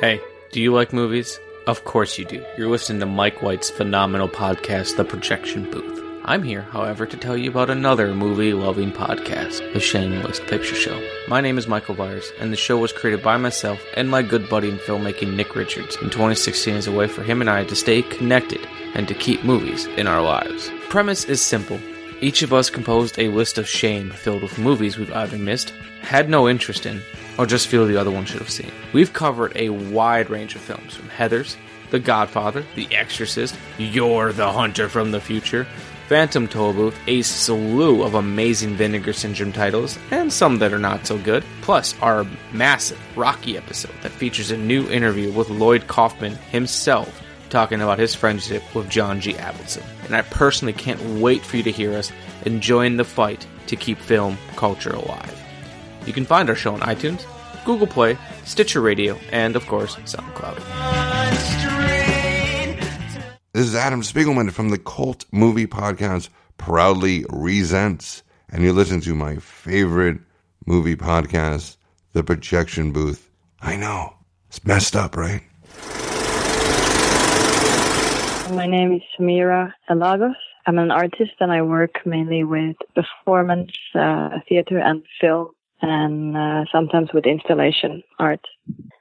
[0.00, 0.18] Hey,
[0.50, 1.38] do you like movies?
[1.66, 2.42] Of course you do.
[2.56, 6.02] You're listening to Mike White's phenomenal podcast, The Projection Booth.
[6.24, 11.06] I'm here, however, to tell you about another movie loving podcast, The Shameless Picture Show.
[11.28, 14.48] My name is Michael Byers, and the show was created by myself and my good
[14.48, 17.76] buddy in filmmaking, Nick Richards, in 2016 as a way for him and I to
[17.76, 20.70] stay connected and to keep movies in our lives.
[20.88, 21.78] Premise is simple.
[22.22, 25.70] Each of us composed a list of shame filled with movies we've either missed,
[26.02, 27.00] had no interest in,
[27.38, 28.70] or just feel the other one should have seen.
[28.92, 31.56] We've covered a wide range of films from Heathers,
[31.90, 35.66] The Godfather, The Exorcist, Yor the Hunter from the Future,
[36.08, 41.16] Phantom Tollbooth, a slew of amazing Vinegar Syndrome titles, and some that are not so
[41.16, 47.22] good, plus our massive Rocky episode that features a new interview with Lloyd Kaufman himself
[47.50, 49.34] talking about his friendship with John G.
[49.34, 49.84] Avildsen.
[50.06, 52.10] And I personally can't wait for you to hear us
[52.46, 55.36] and join the fight to keep film culture alive.
[56.06, 57.26] You can find our show on iTunes,
[57.64, 60.56] Google Play, Stitcher Radio, and of course, SoundCloud.
[63.52, 69.14] This is Adam Spiegelman from the Cult Movie Podcast, proudly resents, and you're listening to
[69.14, 70.20] my favorite
[70.66, 71.76] movie podcast,
[72.12, 73.28] The Projection Booth.
[73.60, 74.14] I know,
[74.48, 75.42] it's messed up, right?
[78.60, 80.34] My name is Samira Elagoz.
[80.66, 86.64] I'm an artist and I work mainly with performance, uh, theater, and film, and uh,
[86.70, 88.44] sometimes with installation art.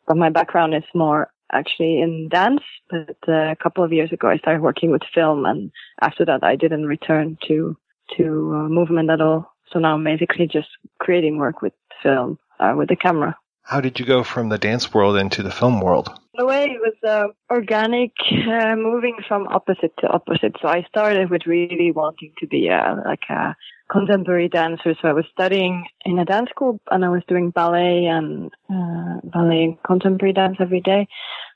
[0.07, 2.61] But my background is more actually in dance.
[2.89, 6.41] But uh, a couple of years ago, I started working with film, and after that,
[6.41, 7.75] I didn't return to
[8.15, 8.23] to
[8.55, 9.53] uh, movement at all.
[9.73, 10.69] So now I'm basically just
[10.99, 13.35] creating work with film uh, with the camera.
[13.69, 16.09] How did you go from the dance world into the film world?
[16.33, 18.13] In a way, it was uh, organic,
[18.51, 20.55] uh, moving from opposite to opposite.
[20.59, 23.55] So I started with really wanting to be a, like a
[23.91, 24.95] contemporary dancer.
[24.99, 29.19] So I was studying in a dance school and I was doing ballet and uh,
[29.25, 31.07] ballet and contemporary dance every day.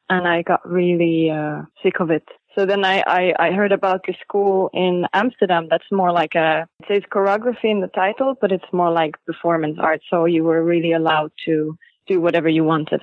[0.08, 2.28] And I got really uh, sick of it.
[2.56, 6.67] So then I, I, I heard about the school in Amsterdam that's more like a,
[6.82, 10.02] it says choreography in the title, but it's more like performance art.
[10.12, 11.76] So you were really allowed to
[12.08, 13.02] do whatever you wanted.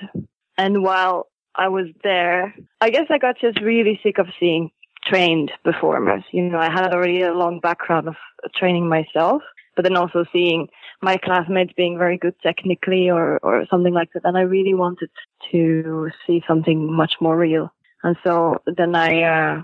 [0.58, 4.70] And while I was there, I guess I got just really sick of seeing
[5.04, 6.22] trained performers.
[6.32, 8.16] You know, I had already a long background of
[8.54, 9.42] training myself,
[9.74, 10.68] but then also seeing
[11.02, 14.24] my classmates being very good technically or, or something like that.
[14.24, 15.10] And I really wanted
[15.52, 17.72] to see something much more real.
[18.02, 19.62] And so then I, uh,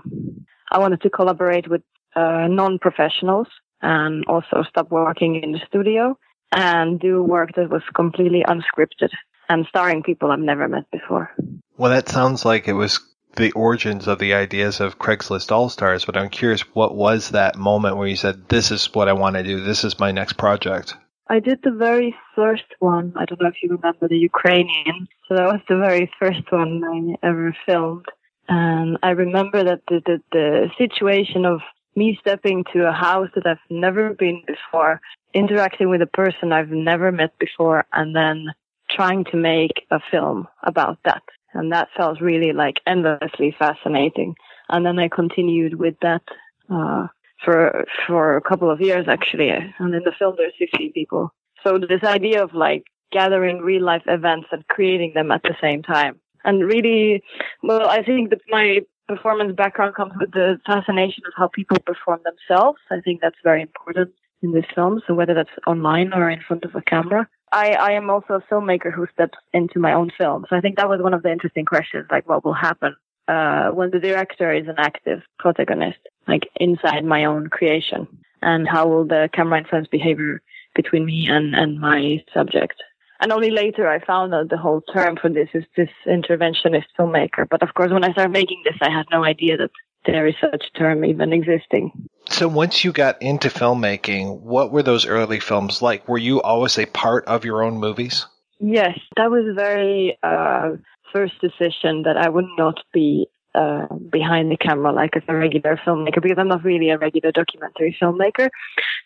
[0.71, 1.81] I wanted to collaborate with,
[2.15, 3.47] uh, non-professionals
[3.81, 6.17] and also stop working in the studio
[6.51, 9.09] and do work that was completely unscripted
[9.49, 11.31] and starring people I've never met before.
[11.77, 12.99] Well, that sounds like it was
[13.35, 17.97] the origins of the ideas of Craigslist Allstars, but I'm curious, what was that moment
[17.97, 20.95] where you said, this is what I want to do, this is my next project?
[21.29, 23.13] I did the very first one.
[23.15, 25.07] I don't know if you remember the Ukrainian.
[25.27, 28.05] So that was the very first one I ever filmed.
[28.47, 31.59] And I remember that the, the, the situation of
[31.97, 35.01] me stepping to a house that I've never been before,
[35.33, 38.53] interacting with a person I've never met before, and then
[38.89, 41.23] trying to make a film about that.
[41.53, 44.35] And that felt really like endlessly fascinating.
[44.69, 46.21] And then I continued with that,
[46.69, 47.07] uh,
[47.43, 49.49] for, for a couple of years actually.
[49.49, 51.33] And in the film there's 50 people.
[51.63, 55.81] So this idea of like gathering real life events and creating them at the same
[55.81, 56.19] time.
[56.43, 57.23] And really,
[57.63, 62.19] well, I think that my performance background comes with the fascination of how people perform
[62.23, 62.79] themselves.
[62.91, 65.01] I think that's very important in this film.
[65.07, 67.27] So whether that's online or in front of a camera.
[67.51, 70.45] I, I am also a filmmaker who steps into my own film.
[70.49, 72.95] So I think that was one of the interesting questions, like what will happen
[73.27, 78.07] uh, when the director is an active protagonist, like inside my own creation,
[78.41, 80.41] and how will the camera influence behavior
[80.75, 82.75] between me and, and my subject.
[83.19, 87.47] And only later I found out the whole term for this is this interventionist filmmaker.
[87.49, 89.71] But of course, when I started making this, I had no idea that
[90.05, 91.91] there is such a term even existing.
[92.29, 96.07] So once you got into filmmaking, what were those early films like?
[96.07, 98.25] Were you always a part of your own movies?
[98.59, 100.71] Yes, that was a very uh,
[101.13, 105.79] first decision that I would not be uh, behind the camera like as a regular
[105.85, 108.49] filmmaker because I'm not really a regular documentary filmmaker.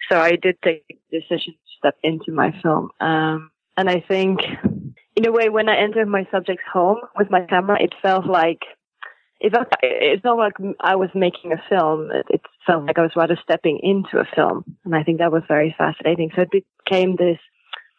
[0.10, 2.89] So I did take the decision to step into my film.
[3.00, 4.41] Um, and I think,
[5.15, 8.60] in a way, when I entered my subject's home with my camera, it felt like
[9.39, 12.12] it felt, it's not like I was making a film.
[12.12, 14.63] It, it felt like I was rather stepping into a film.
[14.86, 16.30] And I think that was very fascinating.
[16.36, 17.39] So it became this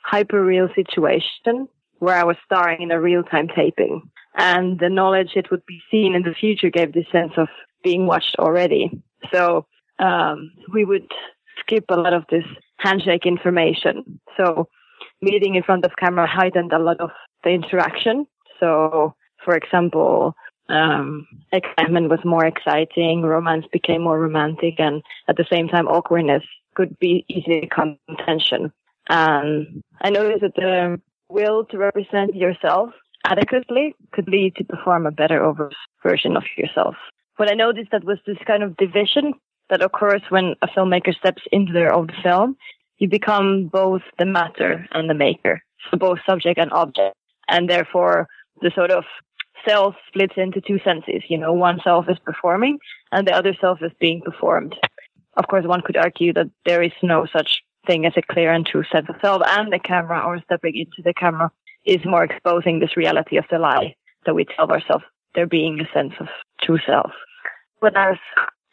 [0.04, 1.66] hyper real situation
[1.98, 4.08] where I was starring in a real time taping.
[4.36, 7.48] And the knowledge it would be seen in the future gave this sense of
[7.82, 9.02] being watched already.
[9.34, 9.66] So
[9.98, 11.10] um, we would
[11.58, 12.44] skip a lot of this
[12.78, 14.20] handshake information.
[14.36, 14.68] So
[15.22, 17.10] meeting in front of camera heightened a lot of
[17.44, 18.26] the interaction.
[18.60, 20.34] So For example,
[20.68, 26.44] um, excitement was more exciting, romance became more romantic, and at the same time, awkwardness
[26.74, 28.72] could be easily come tension.
[29.08, 32.90] And I noticed that the will to represent yourself
[33.24, 35.52] adequately could lead to perform a better
[36.02, 36.94] version of yourself.
[37.36, 39.34] What I noticed that was this kind of division
[39.70, 42.56] that occurs when a filmmaker steps into their own film.
[43.02, 45.60] You become both the matter and the maker,
[45.90, 47.16] so both subject and object,
[47.48, 48.28] and therefore
[48.60, 49.02] the sort of
[49.66, 51.24] self splits into two senses.
[51.28, 52.78] You know, one self is performing
[53.10, 54.76] and the other self is being performed.
[55.36, 58.64] Of course, one could argue that there is no such thing as a clear and
[58.64, 61.50] true sense of self, and the camera or stepping into the camera
[61.84, 65.92] is more exposing this reality of the lie that we tell ourselves there being a
[65.92, 66.28] sense of
[66.62, 67.10] true self.
[67.80, 68.18] When I was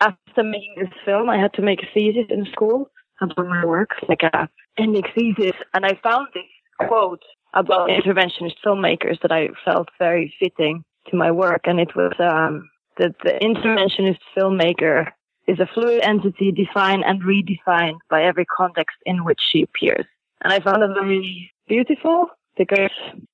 [0.01, 3.89] after making this film, I had to make a thesis in school about my work,
[4.07, 6.43] like a ending thesis, and I found this
[6.87, 12.13] quote about interventionist filmmakers that I felt very fitting to my work, and it was
[12.19, 15.11] um, that the interventionist filmmaker
[15.47, 20.05] is a fluid entity defined and redefined by every context in which she appears.
[20.41, 22.91] And I found it very beautiful because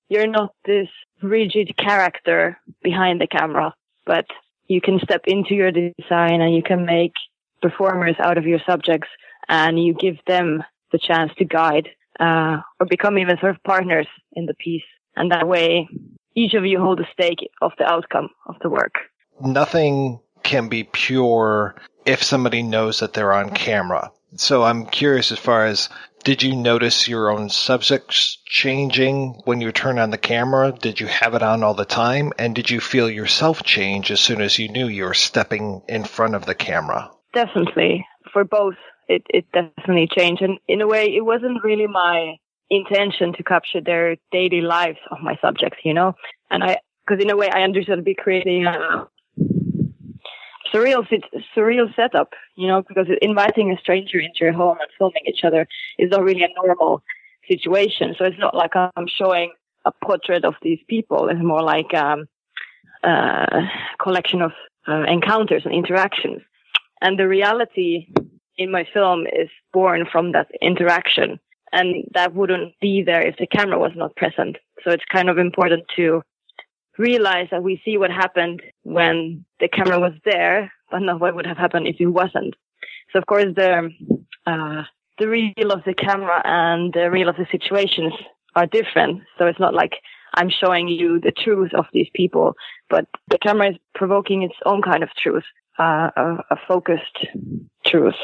[0.08, 0.88] you're not this
[1.22, 3.74] rigid character behind the camera,
[4.06, 4.26] but
[4.68, 7.14] you can step into your design and you can make
[7.62, 9.10] performers out of your subjects
[9.48, 14.08] and you give them the chance to guide uh, or become even sort of partners
[14.34, 14.84] in the piece.
[15.16, 15.88] And that way,
[16.36, 18.96] each of you hold a stake of the outcome of the work.
[19.42, 24.12] Nothing can be pure if somebody knows that they're on camera.
[24.36, 25.90] So I'm curious as far as
[26.24, 30.72] did you notice your own subjects changing when you turn on the camera?
[30.72, 32.34] Did you have it on all the time?
[32.38, 36.04] And did you feel yourself change as soon as you knew you were stepping in
[36.04, 37.12] front of the camera?
[37.34, 38.06] Definitely.
[38.34, 38.76] For both,
[39.08, 40.42] it, it definitely changed.
[40.42, 42.38] And in a way, it wasn't really my
[42.70, 46.16] intention to capture their daily lives of my subjects, you know?
[46.50, 49.08] And I, because in a way, I understood to be creating a
[50.74, 51.06] surreal
[51.56, 55.68] surreal setup, you know, because inviting a stranger into your home and filming each other
[56.00, 57.04] is not really a normal
[57.48, 58.16] situation.
[58.18, 59.52] So it's not like I'm showing
[59.86, 61.30] a portrait of these people.
[61.30, 62.26] It's more like um,
[63.04, 63.70] a
[64.02, 64.52] collection of
[64.88, 66.42] uh, encounters and interactions.
[67.02, 68.08] And the reality
[68.58, 71.40] in my film is born from that interaction.
[71.72, 74.58] And that wouldn't be there if the camera was not present.
[74.84, 76.22] So it's kind of important to
[76.98, 81.46] realize that we see what happened when the camera was there, but not what would
[81.46, 82.56] have happened if it wasn't.
[83.12, 83.90] So of course the
[84.46, 84.84] uh,
[85.18, 88.14] the reel of the camera and the reel of the situations
[88.56, 89.22] are different.
[89.38, 89.94] So it's not like
[90.36, 92.56] I'm showing you the truth of these people,
[92.90, 95.44] but the camera is provoking its own kind of truth,
[95.80, 97.28] uh, a, a, focused
[97.86, 98.16] truth.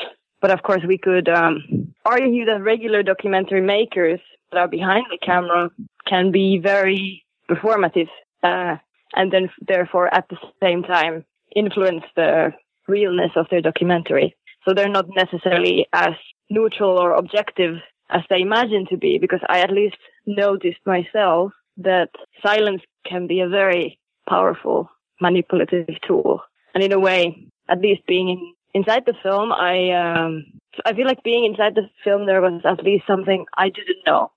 [0.41, 4.19] But of course, we could um, argue that regular documentary makers
[4.51, 5.69] that are behind the camera
[6.07, 8.09] can be very performative
[8.43, 8.77] uh,
[9.15, 11.25] and then therefore at the same time
[11.55, 12.53] influence the
[12.87, 14.35] realness of their documentary.
[14.67, 16.13] So they're not necessarily as
[16.49, 17.75] neutral or objective
[18.09, 22.09] as they imagine to be, because I at least noticed myself that
[22.45, 24.89] silence can be a very powerful
[25.21, 26.41] manipulative tool.
[26.73, 30.45] And in a way, at least being in, inside the film, I um,
[30.85, 34.31] I feel like being inside the film there was at least something I didn't know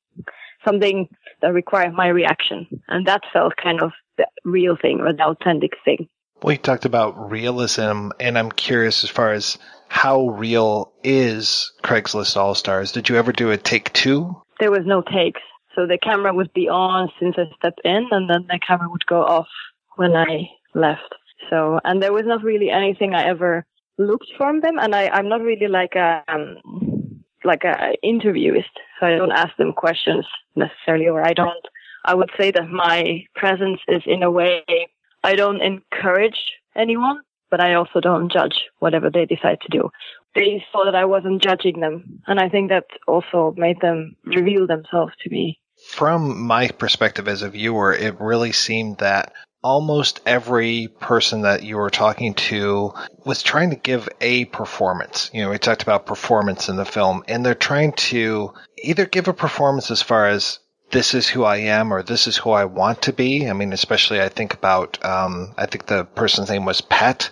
[0.65, 1.09] something
[1.43, 2.67] that required my reaction.
[2.89, 6.09] And that felt kind of the real thing or the authentic thing.
[6.43, 12.93] We talked about realism, and I'm curious as far as how real is Craigslist Allstars?
[12.93, 14.35] Did you ever do a take two?
[14.61, 15.41] There was no takes.
[15.75, 19.07] So the camera would be on since I stepped in, and then the camera would
[19.07, 19.49] go off
[19.97, 21.15] when I left.
[21.51, 23.67] So, and there was not really anything I ever
[23.99, 29.07] looked from them, and I, I'm not really like a, um, like a interviewist, so
[29.07, 30.27] I don't ask them questions
[30.57, 31.65] necessarily, or I don't.
[32.05, 34.63] I would say that my presence is in a way
[35.25, 36.39] I don't encourage
[36.77, 39.91] anyone, but I also don't judge whatever they decide to do.
[40.35, 44.67] They saw that I wasn't judging them, and I think that also made them reveal
[44.67, 45.61] themselves to me.
[45.89, 49.33] From my perspective as a viewer, it really seemed that
[49.65, 52.93] almost every person that you were talking to
[53.25, 55.31] was trying to give a performance.
[55.33, 58.53] You know, we talked about performance in the film, and they're trying to
[58.83, 60.61] either give a performance as far as
[60.91, 63.49] this is who I am or this is who I want to be.
[63.49, 67.31] I mean, especially I think about, um, I think the person's name was Pat,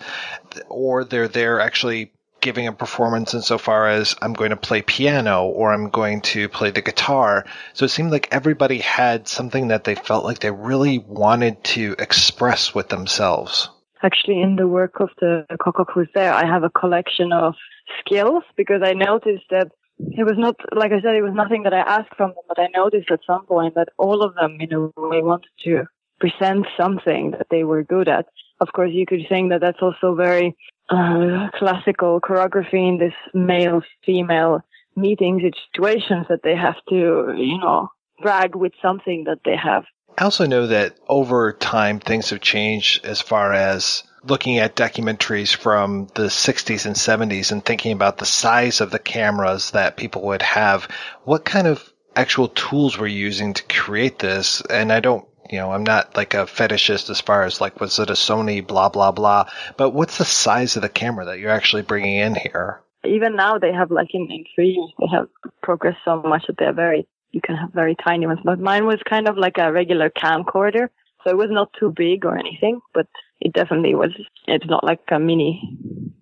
[0.67, 2.11] or they're there actually
[2.43, 6.71] giving a performance insofar as I'm going to play piano or I'm going to play
[6.71, 7.45] the guitar.
[7.71, 11.95] So it seemed like everybody had something that they felt like they really wanted to
[11.97, 13.69] express with themselves.
[14.03, 17.55] Actually, in the work of the Coco Who's There, I have a collection of
[18.01, 21.73] skills because I noticed that it was not, like I said, it was nothing that
[21.73, 24.73] I asked from them, but I noticed at some point that all of them, in
[24.73, 25.85] a way, wanted to
[26.19, 28.25] present something that they were good at.
[28.59, 30.57] Of course, you could think that that's also very
[30.89, 34.61] uh, classical choreography in this male female
[34.95, 37.89] meeting situations that they have to, you know,
[38.21, 39.83] brag with something that they have.
[40.17, 45.55] I also know that over time things have changed as far as looking at documentaries
[45.55, 50.21] from the 60s and 70s and thinking about the size of the cameras that people
[50.23, 50.87] would have.
[51.23, 54.61] What kind of actual tools were you using to create this?
[54.61, 57.99] And I don't, you know, I'm not like a fetishist as far as like, was
[57.99, 59.49] it a Sony, blah, blah, blah.
[59.77, 62.81] But what's the size of the camera that you're actually bringing in here?
[63.05, 65.27] Even now they have like in, in three years, they have
[65.61, 68.39] progressed so much that they're very, you can have very tiny ones.
[68.43, 70.89] But mine was kind of like a regular camcorder.
[71.23, 73.07] So it was not too big or anything, but
[73.39, 74.11] it definitely was.
[74.47, 75.77] It's not like a mini.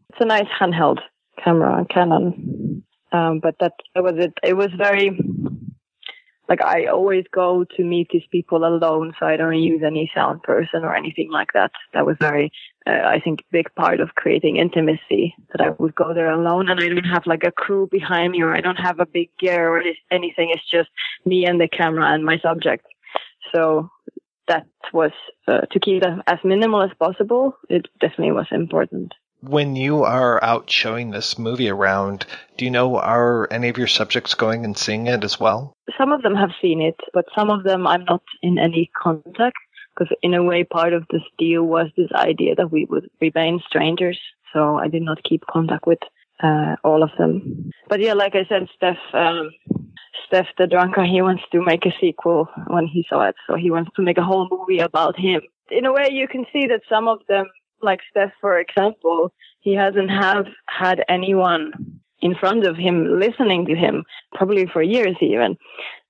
[0.09, 0.99] It's a nice handheld
[1.43, 2.83] camera, Canon.
[3.11, 4.33] Um, but that, that was it.
[4.43, 5.19] It was very
[6.51, 10.43] like I always go to meet these people alone, so I don't use any sound
[10.43, 11.71] person or anything like that.
[11.93, 12.51] That was very,
[12.85, 15.33] uh, I think, big part of creating intimacy.
[15.51, 18.41] That I would go there alone, and I don't have like a crew behind me,
[18.41, 19.81] or I don't have a big gear or
[20.11, 20.49] anything.
[20.49, 20.89] It's just
[21.23, 22.85] me and the camera and my subject.
[23.55, 23.89] So
[24.49, 25.11] that was
[25.47, 27.55] uh, to keep it as minimal as possible.
[27.69, 29.13] It definitely was important.
[29.41, 32.25] When you are out showing this movie around,
[32.57, 35.73] do you know are any of your subjects going and seeing it as well?
[35.97, 39.57] Some of them have seen it, but some of them I'm not in any contact
[39.93, 43.59] because in a way part of this deal was this idea that we would remain
[43.65, 44.19] strangers.
[44.53, 45.99] So I did not keep contact with
[46.43, 47.71] uh, all of them.
[47.87, 49.51] But yeah, like I said, Steph, um,
[50.27, 53.35] Steph the drunkard, he wants to make a sequel when he saw it.
[53.47, 55.41] So he wants to make a whole movie about him.
[55.69, 57.45] In a way, you can see that some of them
[57.81, 63.75] like Steph, for example, he hasn't have had anyone in front of him listening to
[63.75, 64.03] him,
[64.33, 65.57] probably for years even.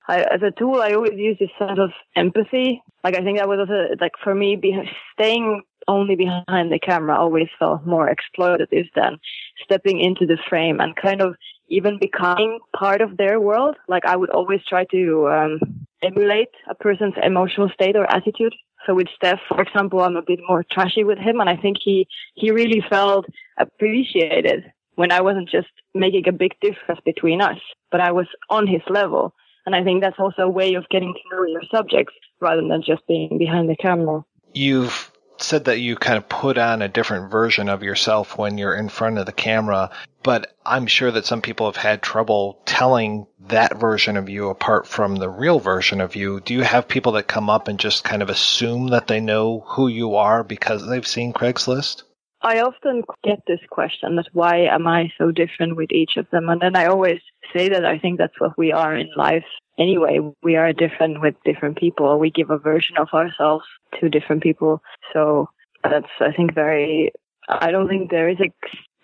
[0.08, 2.82] I, as a tool, I always use this sense of empathy.
[3.04, 4.76] Like I think that was also like for me, be,
[5.14, 9.18] staying only behind the camera always felt more exploitative than
[9.64, 11.34] stepping into the frame and kind of
[11.68, 13.76] even becoming part of their world.
[13.88, 18.54] Like I would always try to um, emulate a person's emotional state or attitude.
[18.86, 21.76] So with Steph, for example, I'm a bit more trashy with him, and I think
[21.82, 23.26] he he really felt
[23.58, 24.64] appreciated
[24.96, 27.58] when I wasn't just making a big difference between us,
[27.90, 29.34] but I was on his level.
[29.64, 32.82] And I think that's also a way of getting to know your subjects rather than
[32.84, 34.24] just being behind the camera.
[34.54, 35.11] You've
[35.42, 38.88] said that you kind of put on a different version of yourself when you're in
[38.88, 39.90] front of the camera,
[40.22, 44.86] but I'm sure that some people have had trouble telling that version of you apart
[44.86, 46.40] from the real version of you.
[46.40, 49.64] Do you have people that come up and just kind of assume that they know
[49.66, 52.02] who you are because they've seen Craigslist?
[52.42, 56.48] I often get this question that why am I so different with each of them?
[56.48, 57.20] And then I always
[57.54, 59.44] say that I think that's what we are in life
[59.78, 60.18] anyway.
[60.42, 62.18] We are different with different people.
[62.18, 63.64] We give a version of ourselves
[64.00, 64.82] to different people.
[65.12, 65.48] So
[65.82, 67.12] that's, I think, very,
[67.48, 68.52] I don't think there is a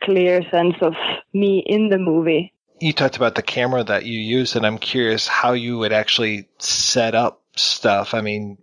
[0.04, 0.94] clear sense of
[1.32, 2.52] me in the movie.
[2.80, 6.48] You talked about the camera that you use, and I'm curious how you would actually
[6.58, 8.14] set up stuff.
[8.14, 8.56] I mean,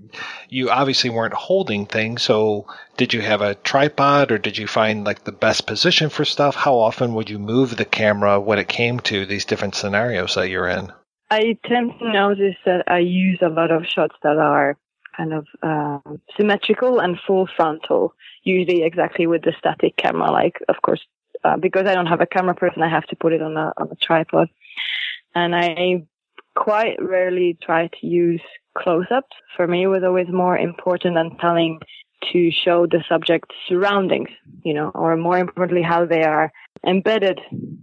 [0.49, 2.65] you obviously weren't holding things, so
[2.97, 6.55] did you have a tripod or did you find like the best position for stuff?
[6.55, 10.49] How often would you move the camera when it came to these different scenarios that
[10.49, 10.91] you're in?
[11.35, 14.77] I tend to notice that I use a lot of shots that are
[15.17, 15.99] kind of uh,
[16.37, 18.13] symmetrical and full frontal,
[18.43, 20.31] usually exactly with the static camera.
[20.31, 21.03] Like, of course,
[21.43, 23.73] uh, because I don't have a camera person, I have to put it on a
[23.75, 24.47] on a tripod,
[25.33, 26.05] and I
[26.55, 28.45] quite rarely try to use
[28.77, 29.35] close-ups.
[29.57, 31.79] For me, it was always more important than telling
[32.31, 34.29] to show the subject's surroundings,
[34.63, 36.51] you know, or more importantly, how they are
[36.85, 37.39] embedded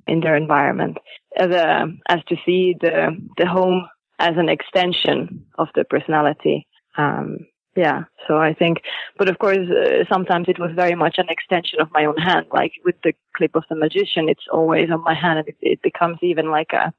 [0.06, 0.98] in their environment,
[1.36, 6.66] as a as to see the the home as an extension of the personality.
[6.96, 7.38] Um,
[7.74, 8.82] yeah, so I think,
[9.16, 12.46] but of course, uh, sometimes it was very much an extension of my own hand.
[12.52, 15.82] Like with the clip of the magician, it's always on my hand, and it, it
[15.82, 16.92] becomes even like a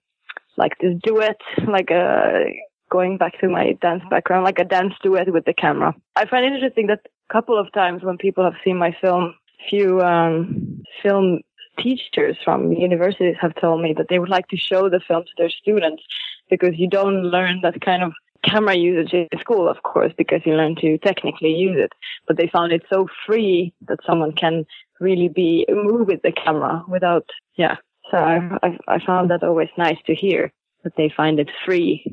[0.57, 2.45] like this duet, like a
[2.91, 5.95] going back to my dance background, like a dance duet with the camera.
[6.15, 9.35] I find it interesting that couple of times when people have seen my film,
[9.69, 11.39] few um, film
[11.79, 15.31] teachers from universities have told me that they would like to show the film to
[15.37, 16.03] their students
[16.49, 18.13] because you don't learn that kind of
[18.43, 21.91] camera usage in school, of course, because you learn to technically use it.
[22.27, 24.65] But they found it so free that someone can
[24.99, 27.77] really be move with the camera without, yeah.
[28.11, 30.51] So I, I, I found that always nice to hear
[30.83, 32.05] that they find it free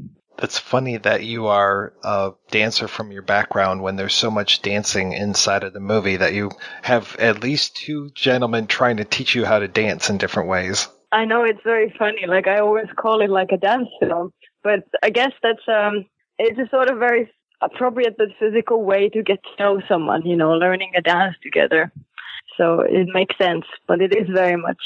[0.42, 5.12] it's funny that you are a dancer from your background when there's so much dancing
[5.12, 6.50] inside of the movie that you
[6.82, 10.88] have at least two gentlemen trying to teach you how to dance in different ways.
[11.12, 12.26] I know it's very funny.
[12.26, 14.32] Like I always call it like a dance film,
[14.62, 16.06] but I guess that's um,
[16.38, 17.30] it's a sort of very
[17.60, 21.92] appropriate but physical way to get to know someone, you know, learning a dance together.
[22.56, 24.78] So it makes sense, but it is very much,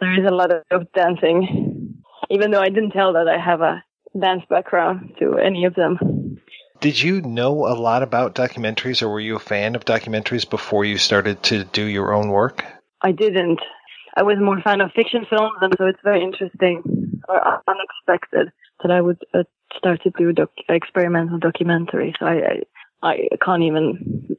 [0.00, 1.94] there is a lot of dancing,
[2.28, 3.82] even though I didn't tell that I have a
[4.18, 6.38] dance background to any of them.
[6.80, 10.84] Did you know a lot about documentaries, or were you a fan of documentaries before
[10.84, 12.64] you started to do your own work?
[13.02, 13.60] I didn't.
[14.16, 18.50] I was more fan of fiction films, and so it's very interesting or unexpected
[18.82, 19.44] that I would uh,
[19.76, 22.16] start to do doc- experimental documentaries.
[22.20, 22.62] I,
[23.02, 24.36] I I can't even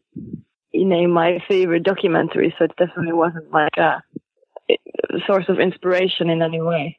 [0.73, 4.03] name my favorite documentary, so it definitely wasn't like a,
[4.69, 4.77] a
[5.25, 6.97] source of inspiration in any way.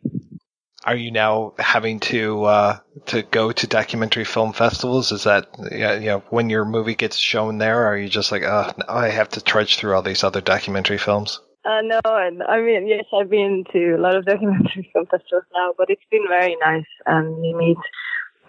[0.84, 5.12] Are you now having to uh, to go to documentary film festivals?
[5.12, 7.86] Is that you know when your movie gets shown there?
[7.86, 11.40] Are you just like, oh, I have to trudge through all these other documentary films?
[11.64, 15.44] Uh, no, and I mean, yes, I've been to a lot of documentary film festivals
[15.54, 17.78] now, but it's been very nice, and you meet.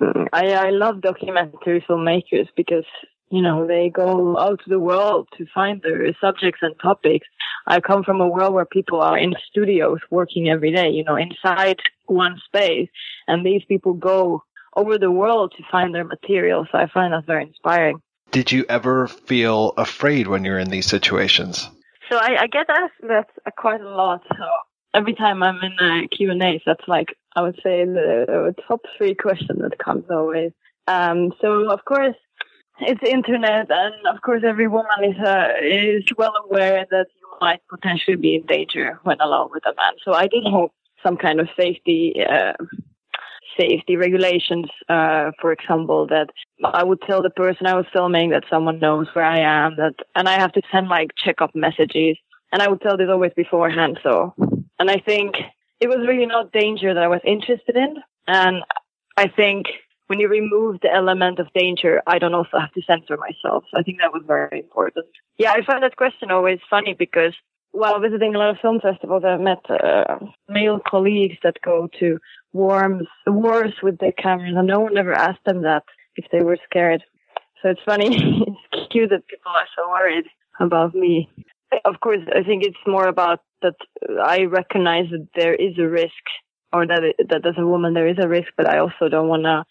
[0.01, 2.85] mm, I I love documentary filmmakers because
[3.33, 7.27] you know they go out to the world to find their subjects and topics.
[7.65, 11.15] I come from a world where people are in studios working every day, you know,
[11.15, 12.89] inside one space,
[13.27, 14.43] and these people go
[14.75, 16.67] over the world to find their material.
[16.71, 17.97] So I find that very inspiring.
[18.29, 21.67] Did you ever feel afraid when you're in these situations?
[22.11, 24.21] So I, I get asked that quite a lot.
[24.29, 24.45] So
[24.93, 29.59] every time I'm in a Q&A, that's like, I would say the top three question
[29.59, 30.51] that comes always.
[30.87, 32.15] Um, so of course,
[32.79, 37.61] it's internet and of course every woman is, uh, is well aware that you might
[37.69, 39.93] potentially be in danger when alone with a man.
[40.03, 42.53] So I did hope some kind of safety, uh,
[43.59, 46.29] safety regulations, uh, for example, that
[46.63, 49.95] I would tell the person I was filming that someone knows where I am, that,
[50.15, 52.17] and I have to send like check-up messages,
[52.51, 53.99] and I would tell this always beforehand.
[54.01, 54.33] So,
[54.79, 55.35] and I think
[55.79, 57.97] it was really not danger that I was interested in,
[58.27, 58.63] and
[59.17, 59.67] I think
[60.07, 63.63] when you remove the element of danger, I don't also have to censor myself.
[63.71, 65.05] So I think that was very important.
[65.37, 67.33] Yeah, I find that question always funny because
[67.71, 72.19] while visiting a lot of film festivals, I've met uh, male colleagues that go to
[72.53, 75.83] wars, wars with their cameras, and no one ever asked them that
[76.15, 77.03] if they were scared.
[77.61, 78.09] So it's funny.
[78.71, 80.25] it's cute that people are so worried
[80.59, 81.29] about me.
[81.85, 83.75] Of course, I think it's more about that
[84.23, 86.23] I recognize that there is a risk,
[86.71, 89.29] or that it, that as a woman there is a risk, but I also don't
[89.29, 89.63] want to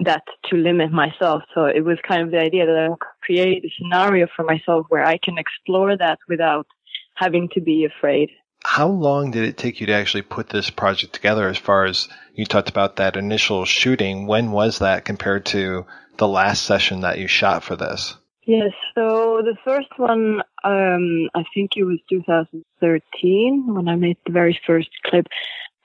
[0.00, 1.42] that to limit myself.
[1.54, 5.04] So it was kind of the idea that I create a scenario for myself where
[5.04, 6.66] I can explore that without
[7.14, 8.30] having to be afraid.
[8.64, 12.08] How long did it take you to actually put this project together as far as
[12.34, 14.26] you talked about that initial shooting?
[14.26, 15.84] When was that compared to
[16.16, 18.16] the last session that you shot for this?
[18.46, 24.32] Yes, so the first one, um, I think it was 2013 when I made the
[24.32, 25.26] very first clip.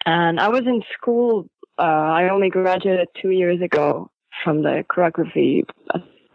[0.06, 1.48] And I was in school,
[1.80, 4.12] uh, I only graduated two years ago
[4.44, 5.64] from the choreography,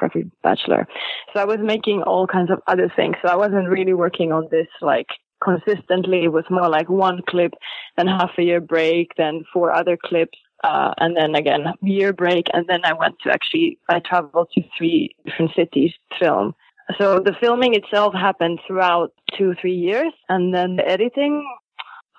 [0.00, 0.86] choreography bachelor.
[1.32, 3.16] So I was making all kinds of other things.
[3.22, 5.06] So I wasn't really working on this like
[5.42, 6.24] consistently.
[6.24, 7.52] It was more like one clip,
[7.96, 10.38] then half a year break, then four other clips.
[10.62, 12.46] Uh, and then again, year break.
[12.54, 16.54] And then I went to actually, I traveled to three different cities to film.
[16.98, 20.12] So the filming itself happened throughout two, three years.
[20.28, 21.46] And then the editing,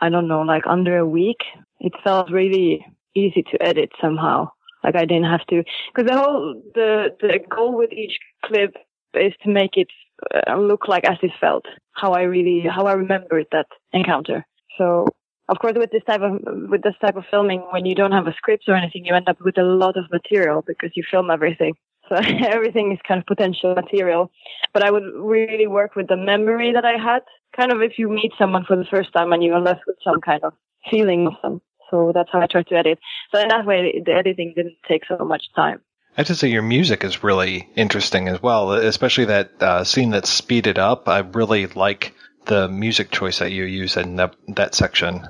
[0.01, 1.39] I don't know, like under a week.
[1.79, 2.85] It felt really
[3.15, 4.49] easy to edit somehow.
[4.83, 5.63] Like I didn't have to,
[5.93, 8.75] because the whole, the, the goal with each clip
[9.15, 9.87] is to make it
[10.47, 14.45] uh, look like as it felt, how I really, how I remembered that encounter.
[14.77, 15.07] So
[15.47, 16.39] of course, with this type of
[16.69, 19.29] with this type of filming, when you don't have a script or anything, you end
[19.29, 21.73] up with a lot of material because you film everything.
[22.09, 22.15] So
[22.47, 24.31] everything is kind of potential material.
[24.73, 27.21] But I would really work with the memory that I had.
[27.55, 30.19] Kind of if you meet someone for the first time and you're left with some
[30.19, 30.53] kind of
[30.89, 31.61] feeling of them.
[31.89, 32.99] So that's how I try to edit.
[33.33, 35.81] So in that way, the editing didn't take so much time.
[36.17, 40.11] I have to say your music is really interesting as well, especially that uh, scene
[40.11, 41.09] that's speeded up.
[41.09, 42.13] I really like
[42.45, 45.27] the music choice that you use in that, that section.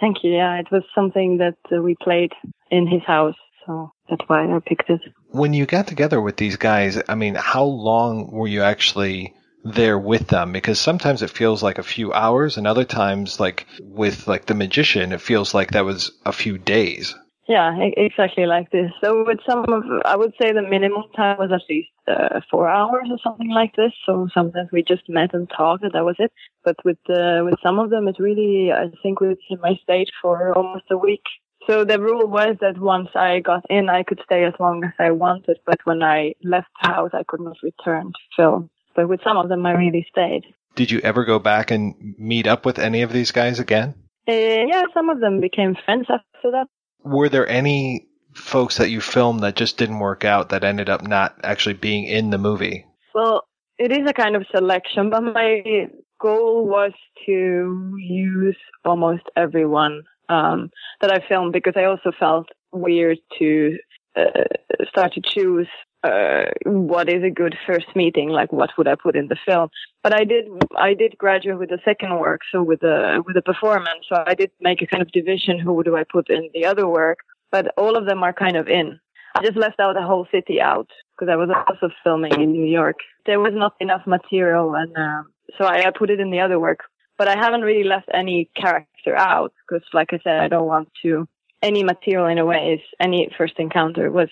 [0.00, 0.32] Thank you.
[0.32, 2.32] Yeah, it was something that uh, we played
[2.70, 5.00] in his house, so that's why I picked it.
[5.28, 9.34] When you got together with these guys, I mean, how long were you actually
[9.64, 10.52] there with them?
[10.52, 14.54] Because sometimes it feels like a few hours, and other times, like with like the
[14.54, 17.14] magician, it feels like that was a few days.
[17.46, 18.90] Yeah, exactly like this.
[19.02, 22.68] So with some of, I would say the minimum time was at least uh, four
[22.68, 23.92] hours or something like this.
[24.06, 26.32] So sometimes we just met and talked, and that was it.
[26.64, 30.56] But with uh, with some of them, it really, I think, him, I stayed for
[30.56, 31.24] almost a week.
[31.66, 34.92] So the rule was that once I got in, I could stay as long as
[34.98, 35.58] I wanted.
[35.66, 38.70] But when I left the house, I could not return to film.
[38.94, 40.44] But with some of them, I really stayed.
[40.76, 43.94] Did you ever go back and meet up with any of these guys again?
[44.28, 46.66] Uh, yeah, some of them became friends after that.
[47.02, 51.06] Were there any folks that you filmed that just didn't work out that ended up
[51.06, 52.86] not actually being in the movie?
[53.14, 53.46] Well,
[53.78, 55.88] it is a kind of selection, but my
[56.20, 56.92] goal was
[57.26, 60.70] to use almost everyone um,
[61.00, 63.76] that I filmed because I also felt weird to
[64.16, 64.44] uh,
[64.88, 65.68] start to choose
[66.04, 69.70] uh, what is a good first meeting, like what would I put in the film.
[70.02, 70.44] But I did,
[70.76, 74.04] I did graduate with the second work, so with the with the performance.
[74.08, 75.58] So I did make a kind of division.
[75.58, 77.18] Who do I put in the other work?
[77.50, 79.00] But all of them are kind of in.
[79.36, 82.66] I just left out the whole city out because I was also filming in New
[82.66, 82.96] York.
[83.26, 85.22] There was not enough material, and uh,
[85.56, 86.80] so I, I put it in the other work.
[87.16, 90.88] But I haven't really left any character out because, like I said, I don't want
[91.02, 91.26] to
[91.62, 92.74] any material in a way.
[92.74, 94.28] Is any first encounter was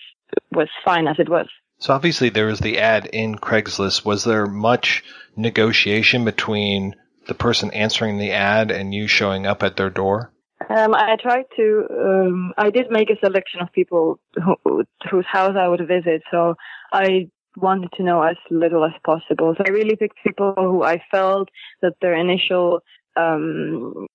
[0.51, 1.49] was fine as it was.
[1.83, 4.05] So obviously there was the ad in Craigslist.
[4.05, 5.03] Was there much
[5.35, 6.95] negotiation between
[7.27, 10.31] the person answering the ad and you showing up at their door?
[10.71, 11.87] Um, I tried to.
[11.91, 16.55] Um, I did make a selection of people who, whose house I would visit, so
[16.93, 19.53] I wanted to know as little as possible.
[19.59, 21.49] So I really picked people who I felt
[21.81, 22.79] that their initial
[23.17, 24.07] um,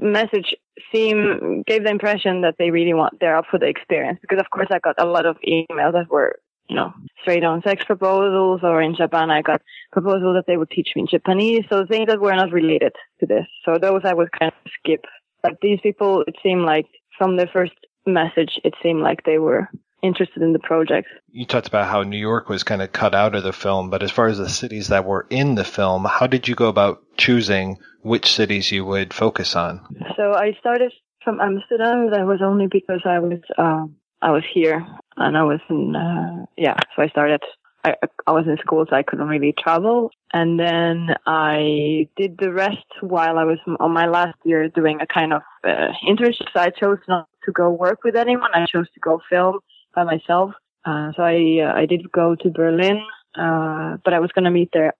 [0.00, 0.54] message
[0.90, 4.18] seem gave the impression that they really want they're up for the experience.
[4.22, 6.38] Because of course I got a lot of emails that were
[6.70, 9.60] you know, straight on sex proposals or in Japan I got
[9.92, 11.64] proposals that they would teach me in Japanese.
[11.68, 13.46] So things that were not related to this.
[13.64, 15.04] So those I would kind of skip.
[15.42, 16.86] But these people, it seemed like
[17.18, 17.72] from the first
[18.06, 19.68] message, it seemed like they were
[20.02, 21.08] interested in the project.
[21.32, 24.02] You talked about how New York was kind of cut out of the film, but
[24.02, 27.02] as far as the cities that were in the film, how did you go about
[27.16, 29.80] choosing which cities you would focus on?
[30.16, 30.92] So I started
[31.24, 32.10] from Amsterdam.
[32.10, 36.44] That was only because I was um, I was here and I was in, uh,
[36.56, 37.42] yeah, so I started,
[37.84, 37.94] I,
[38.26, 40.10] I was in school, so I couldn't really travel.
[40.32, 45.06] And then I did the rest while I was on my last year doing a
[45.06, 46.48] kind of uh, internship.
[46.52, 48.50] So I chose not to go work with anyone.
[48.52, 49.60] I chose to go film
[49.94, 50.52] by myself.
[50.84, 53.02] Uh, so I, uh, I did go to Berlin,
[53.34, 54.92] uh, but I was going to meet there,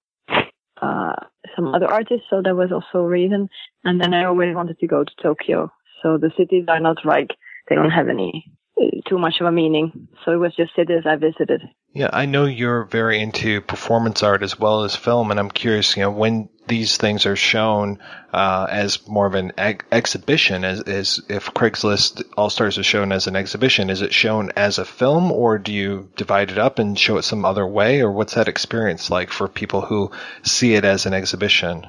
[0.80, 1.16] uh,
[1.54, 2.26] some other artists.
[2.30, 3.48] So that was also a reason.
[3.84, 5.70] And then I always wanted to go to Tokyo.
[6.02, 7.28] So the cities are not like,
[7.68, 8.50] they don't have any
[9.08, 10.08] too much of a meaning.
[10.24, 11.62] So it was just cities I visited.
[11.92, 15.96] Yeah, I know you're very into performance art as well as film, and I'm curious,
[15.96, 17.98] you know, when these things are shown
[18.32, 23.34] uh, as more of an exhibition, as, as if Craigslist Allstars is shown as an
[23.34, 27.16] exhibition, is it shown as a film, or do you divide it up and show
[27.16, 30.12] it some other way, or what's that experience like for people who
[30.44, 31.84] see it as an exhibition?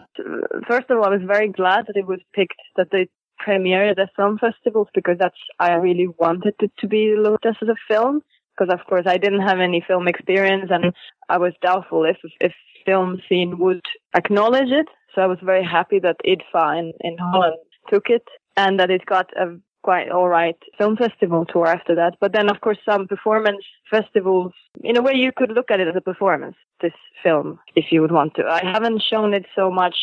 [0.68, 3.08] First of all, I was very glad that it was picked that they
[3.44, 7.62] premiere at the film festivals because that's I really wanted it to be looked at
[7.62, 8.22] as a film
[8.52, 10.94] because of course I didn't have any film experience and
[11.30, 12.54] I was doubtful if if
[12.86, 13.86] film scene would
[14.16, 14.88] acknowledge it.
[15.14, 17.58] So I was very happy that IDFA in, in Holland
[17.89, 18.26] took it
[18.58, 22.14] and that it got a quite all right film festival tour after that.
[22.20, 25.88] But then of course some performance festivals in a way you could look at it
[25.88, 28.46] as a performance, this film, if you would want to.
[28.46, 29.96] I haven't shown it so much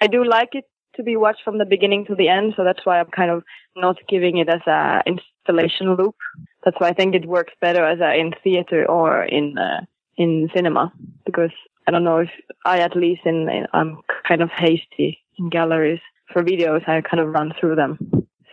[0.00, 0.64] I do like it
[0.98, 2.52] to be watched from the beginning to the end.
[2.56, 3.42] So that's why I'm kind of
[3.74, 6.16] not giving it as a installation loop.
[6.64, 9.80] That's why I think it works better as a in theater or in uh,
[10.18, 10.92] in cinema
[11.24, 11.52] because
[11.86, 12.30] I don't know if
[12.66, 16.00] I at least in, in I'm kind of hasty in galleries
[16.32, 16.86] for videos.
[16.86, 17.98] I kind of run through them.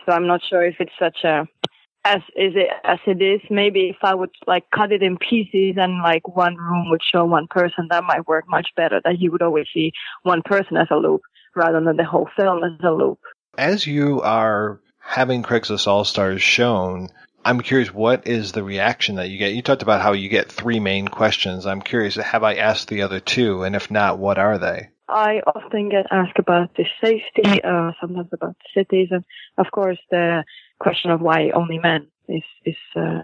[0.06, 1.46] So I'm not sure if it's such a
[2.04, 3.40] as is it as it is.
[3.50, 7.24] Maybe if I would like cut it in pieces and like one room would show
[7.24, 9.00] one person, that might work much better.
[9.04, 9.90] That you would always see
[10.22, 11.22] one person as a loop
[11.56, 13.18] rather than the whole film as a loop.
[13.58, 17.08] As you are having Craigslist Allstars shown,
[17.44, 19.54] I'm curious, what is the reaction that you get?
[19.54, 21.64] You talked about how you get three main questions.
[21.64, 23.62] I'm curious, have I asked the other two?
[23.62, 24.90] And if not, what are they?
[25.08, 29.24] I often get asked about the safety, uh, sometimes about the cities, and
[29.56, 30.44] of course the
[30.80, 33.22] question of why only men is is uh,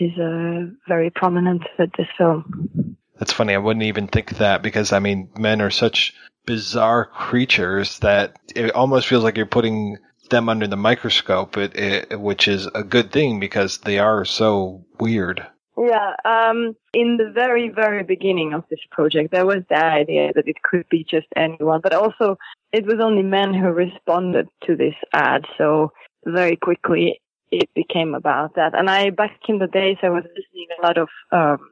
[0.00, 2.96] is uh, very prominent with this film.
[3.18, 3.54] That's funny.
[3.54, 6.14] I wouldn't even think that because I mean, men are such
[6.46, 9.98] bizarre creatures that it almost feels like you're putting
[10.30, 14.84] them under the microscope, it, it, which is a good thing because they are so
[14.98, 15.46] weird.
[15.76, 20.46] Yeah, um, in the very, very beginning of this project, there was the idea that
[20.46, 22.38] it could be just anyone, but also
[22.72, 25.46] it was only men who responded to this ad.
[25.58, 25.92] So
[26.24, 28.78] very quickly it became about that.
[28.78, 31.68] And I, back in the days, I was listening a lot of, um,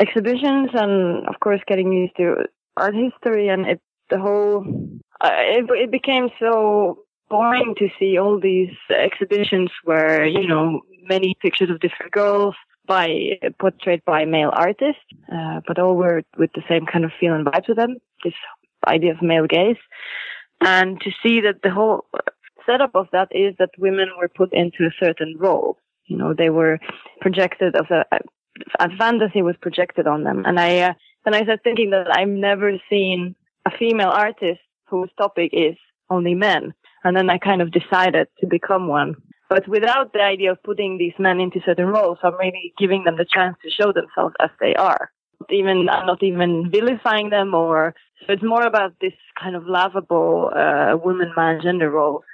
[0.00, 2.44] exhibitions and of course getting used to
[2.76, 3.80] art history and it
[4.10, 4.64] the whole
[5.20, 11.34] uh, it, it became so boring to see all these exhibitions where you know many
[11.40, 12.54] pictures of different girls
[12.86, 17.34] by portrayed by male artists, uh, but all were with the same kind of feel
[17.34, 17.96] and vibe to them.
[18.22, 18.34] This
[18.86, 19.76] idea of male gaze,
[20.60, 22.06] and to see that the whole
[22.64, 25.78] setup of that is that women were put into a certain role.
[26.06, 26.78] You know, they were
[27.20, 28.18] projected as a, a
[28.98, 30.44] fantasy was projected on them.
[30.46, 30.94] And I, uh,
[31.24, 33.34] then I started thinking that I've never seen
[33.66, 35.76] a female artist whose topic is
[36.10, 36.74] only men.
[37.04, 39.16] And then I kind of decided to become one.
[39.48, 43.16] But without the idea of putting these men into certain roles, I'm really giving them
[43.16, 45.10] the chance to show themselves as they are.
[45.50, 47.94] Even I'm not even vilifying them, or
[48.26, 52.24] so it's more about this kind of laughable uh, woman-man gender role.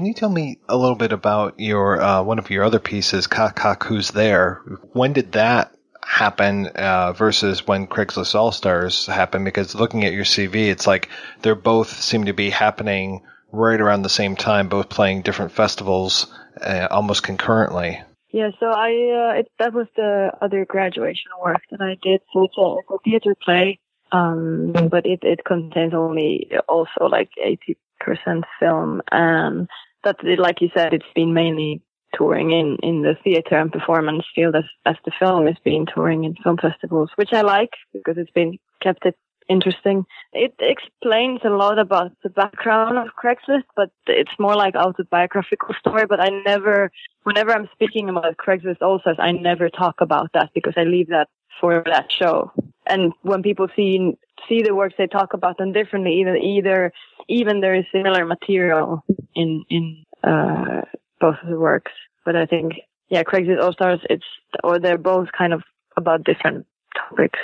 [0.00, 3.26] Can you tell me a little bit about your uh, one of your other pieces,
[3.26, 4.62] Cock Who's There?
[4.94, 9.44] When did that happen uh, versus when Craigslist Allstars happened?
[9.44, 11.10] Because looking at your CV, it's like
[11.42, 13.20] they're both seem to be happening
[13.52, 16.32] right around the same time, both playing different festivals
[16.62, 18.00] uh, almost concurrently.
[18.30, 18.88] Yeah, so I
[19.34, 22.22] uh, it, that was the other graduation work that I did.
[22.32, 23.78] So it's a, it's a theater play,
[24.12, 29.68] um, but it it contains only also like eighty percent film, and
[30.04, 31.82] that like you said, it's been mainly
[32.14, 36.24] touring in in the theater and performance field as as the film has been touring
[36.24, 39.16] in film festivals, which I like because it's been kept it
[39.50, 40.06] interesting.
[40.32, 46.06] It explains a lot about the background of Craigslist, but it's more like autobiographical story.
[46.06, 46.90] But I never,
[47.24, 51.28] whenever I'm speaking about Craigslist also, I never talk about that because I leave that
[51.60, 52.52] for that show.
[52.86, 54.16] And when people see
[54.48, 56.20] see the works, they talk about them differently.
[56.20, 56.92] even either
[57.28, 60.82] even there is similar material in in uh,
[61.20, 61.92] both of the works.
[62.24, 62.74] But I think
[63.08, 64.24] yeah, Craigslist Allstars, it's
[64.62, 65.62] or they're both kind of
[65.96, 66.66] about different
[66.96, 67.38] topics.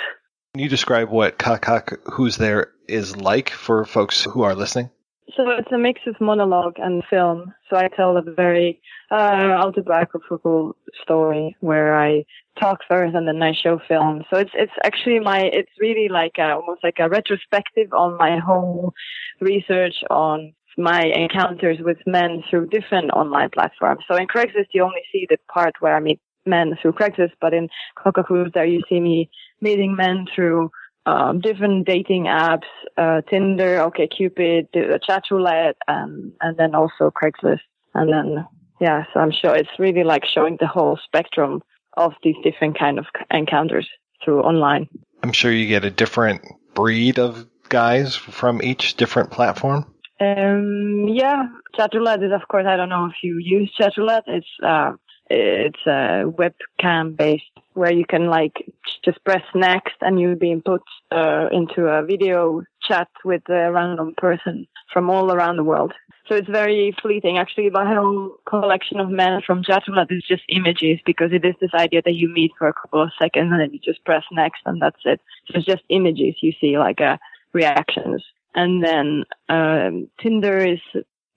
[0.53, 4.89] Can you describe what Cock Who's There is like for folks who are listening?
[5.35, 7.53] So it's a mix of monologue and film.
[7.69, 12.23] So I tell a very uh, autobiographical story where I
[12.59, 14.23] talk first and then I show film.
[14.29, 18.39] So it's it's actually my it's really like a, almost like a retrospective on my
[18.39, 18.93] whole
[19.41, 24.03] research on my encounters with men through different online platforms.
[24.07, 27.53] So in Craigslist, you only see the part where I meet men through Craigslist, but
[27.53, 27.67] in
[28.01, 28.23] Coca
[28.53, 30.71] there you see me meeting men through
[31.07, 37.61] um, different dating apps, uh, Tinder, OkCupid, the chat roulette, and and then also Craigslist,
[37.95, 38.45] and then
[38.81, 39.05] yeah.
[39.13, 41.61] So I'm sure it's really like showing the whole spectrum
[41.95, 43.87] of these different kind of encounters
[44.23, 44.89] through online.
[45.23, 46.41] I'm sure you get a different
[46.73, 49.85] breed of guys from each different platform.
[50.19, 51.47] Um, yeah,
[51.77, 52.65] Chatroulette is of course.
[52.67, 54.23] I don't know if you use Chatroulette.
[54.27, 54.91] It's uh,
[55.29, 57.43] it's a webcam based
[57.77, 58.65] where you can like
[59.05, 64.13] just press next and you're being put uh, into a video chat with a random
[64.17, 65.93] person from all around the world.
[66.27, 67.37] So it's very fleeting.
[67.37, 71.73] Actually, my whole collection of men from Chatroulette is just images because it is this
[71.73, 74.61] idea that you meet for a couple of seconds and then you just press next
[74.65, 75.21] and that's it.
[75.47, 77.17] So it's just images you see like uh,
[77.53, 78.23] reactions.
[78.55, 80.79] And then um, Tinder is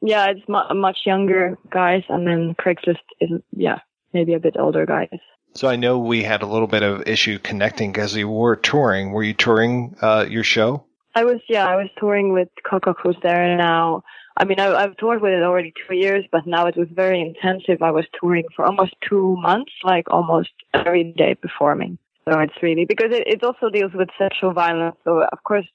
[0.01, 3.81] yeah, it's mu- much younger guys, and then Craigslist is yeah,
[4.15, 5.21] maybe a bit older guys.
[5.55, 9.13] So I know we had a little bit of issue connecting because you were touring.
[9.13, 10.85] Were you touring uh, your show?
[11.15, 14.05] I was yeah, I was touring with Coco Who's there now.
[14.37, 17.21] I mean, I, I've toured with it already two years, but now it was very
[17.21, 17.83] intensive.
[17.83, 21.99] I was touring for almost two months, like almost every day performing.
[22.27, 24.97] So it's really because it, it also deals with sexual violence.
[25.05, 25.67] So of course,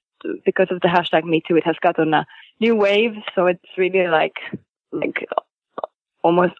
[0.45, 2.25] because of the hashtag Me Too, it has gotten a
[2.61, 3.11] new wave.
[3.35, 4.35] So it's really like,
[4.91, 5.27] like
[6.23, 6.53] almost,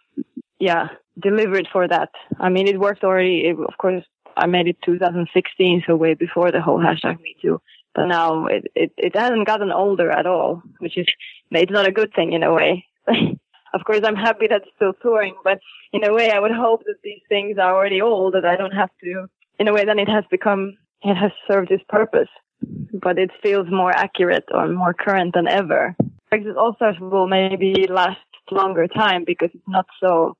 [0.58, 0.88] yeah,
[1.20, 2.10] delivered for that.
[2.38, 3.46] I mean, it worked already.
[3.46, 4.04] It, of course,
[4.36, 7.60] I made it 2016, so way before the whole hashtag Me Too.
[7.94, 11.06] But now it, it, it hasn't gotten older at all, which is,
[11.50, 12.84] it's not a good thing in a way.
[13.08, 15.58] of course, I'm happy that it's still touring, but
[15.92, 18.72] in a way, I would hope that these things are already old, that I don't
[18.72, 19.26] have to,
[19.58, 22.28] in a way, then it has become, it has served its purpose
[22.92, 25.94] but it feels more accurate or more current than ever.
[26.32, 28.18] Brexit All Stars will maybe last
[28.50, 30.36] longer time because it's not so.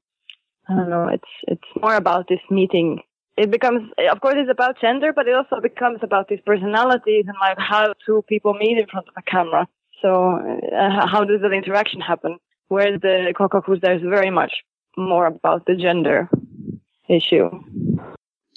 [0.69, 1.09] I don't know.
[1.09, 3.01] It's it's more about this meeting.
[3.37, 7.37] It becomes, of course, it's about gender, but it also becomes about these personalities and
[7.39, 9.69] like how two people meet in front of a camera.
[10.01, 12.39] So uh, how does that interaction happen?
[12.69, 14.53] Where the Coco Who's there is very much
[14.97, 16.31] more about the gender
[17.09, 17.51] issue.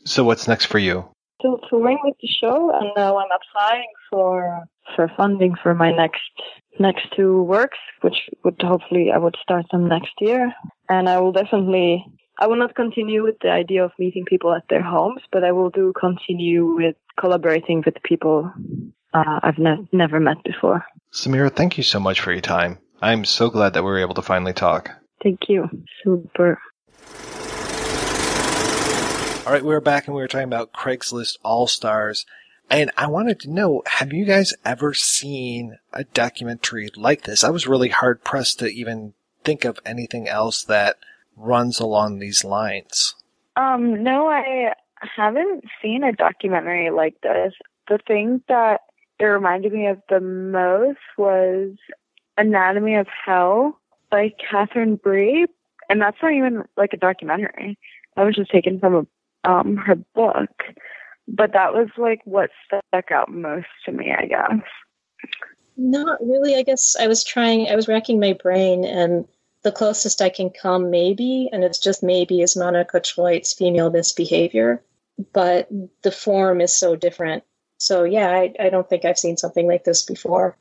[0.05, 1.05] So what's next for you?
[1.39, 4.64] still touring with the show, and now I'm applying for
[4.95, 6.32] for funding for my next
[6.80, 10.53] next two works, which would hopefully I would start them next year.
[10.89, 12.05] And I will definitely
[12.39, 15.51] I will not continue with the idea of meeting people at their homes, but I
[15.51, 18.51] will do continue with collaborating with people
[19.13, 20.85] uh, I've ne- never met before.
[21.11, 22.79] Samira, thank you so much for your time.
[23.01, 24.91] I'm so glad that we were able to finally talk.
[25.21, 25.67] Thank you.
[26.03, 26.59] Super.
[29.45, 32.25] All right, we are back and we were talking about Craigslist Allstars.
[32.69, 37.43] And I wanted to know, have you guys ever seen a documentary like this?
[37.43, 39.13] I was really hard pressed to even
[39.49, 40.97] think of anything else that
[41.35, 43.15] runs along these lines.
[43.55, 47.53] Um, no, I haven't seen a documentary like this.
[47.87, 48.81] The thing that
[49.17, 51.71] it reminded me of the most was
[52.37, 53.79] Anatomy of Hell
[54.11, 55.47] by Catherine Breillat,
[55.89, 57.79] and that's not even like a documentary.
[58.15, 59.07] That was just taken from
[59.43, 60.63] a, um, her book.
[61.27, 64.61] But that was like what stuck out most to me, I guess.
[65.75, 66.55] Not really.
[66.55, 69.25] I guess I was trying, I was racking my brain, and
[69.64, 74.84] the closest I can come, maybe, and it's just maybe, is Monika Treut's female misbehavior.
[75.34, 75.68] But
[76.01, 77.43] the form is so different.
[77.78, 80.57] So, yeah, I, I don't think I've seen something like this before.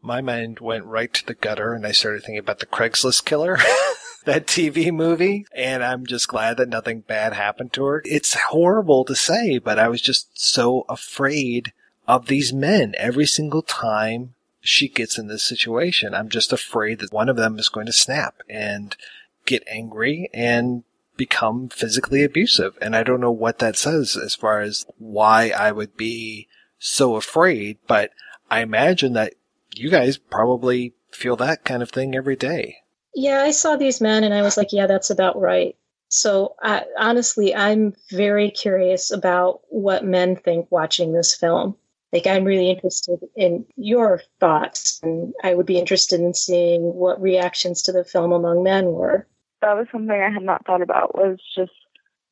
[0.00, 3.58] My mind went right to the gutter, and I started thinking about the Craigslist killer.
[4.24, 8.02] that TV movie, and I'm just glad that nothing bad happened to her.
[8.04, 11.72] It's horrible to say, but I was just so afraid
[12.06, 16.14] of these men every single time she gets in this situation.
[16.14, 18.96] I'm just afraid that one of them is going to snap and
[19.44, 20.84] get angry and
[21.16, 22.78] become physically abusive.
[22.80, 26.48] And I don't know what that says as far as why I would be
[26.78, 28.10] so afraid, but
[28.50, 29.34] I imagine that
[29.74, 32.78] you guys probably feel that kind of thing every day.
[33.14, 35.76] Yeah, I saw these men and I was like, yeah, that's about right.
[36.08, 41.76] So I, honestly, I'm very curious about what men think watching this film.
[42.12, 47.20] Like, I'm really interested in your thoughts, and I would be interested in seeing what
[47.20, 49.26] reactions to the film among men were.
[49.62, 51.14] That was something I had not thought about.
[51.14, 51.72] Was just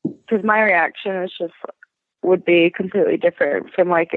[0.03, 1.53] because my reaction is just
[2.23, 4.11] would be completely different from like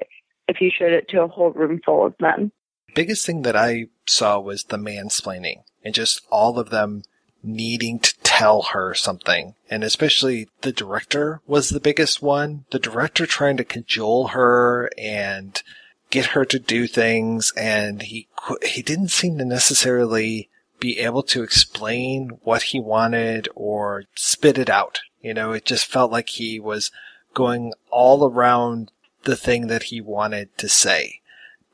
[0.48, 2.52] if you showed it to a whole room full of men.
[2.94, 7.02] Biggest thing that I saw was the mansplaining and just all of them
[7.44, 9.54] needing to tell her something.
[9.70, 12.64] And especially the director was the biggest one.
[12.70, 15.62] The director trying to cajole her and
[16.10, 17.52] get her to do things.
[17.56, 18.28] And he,
[18.64, 20.48] he didn't seem to necessarily
[20.80, 25.00] be able to explain what he wanted or spit it out.
[25.22, 26.90] You know, it just felt like he was
[27.32, 28.90] going all around
[29.24, 31.20] the thing that he wanted to say,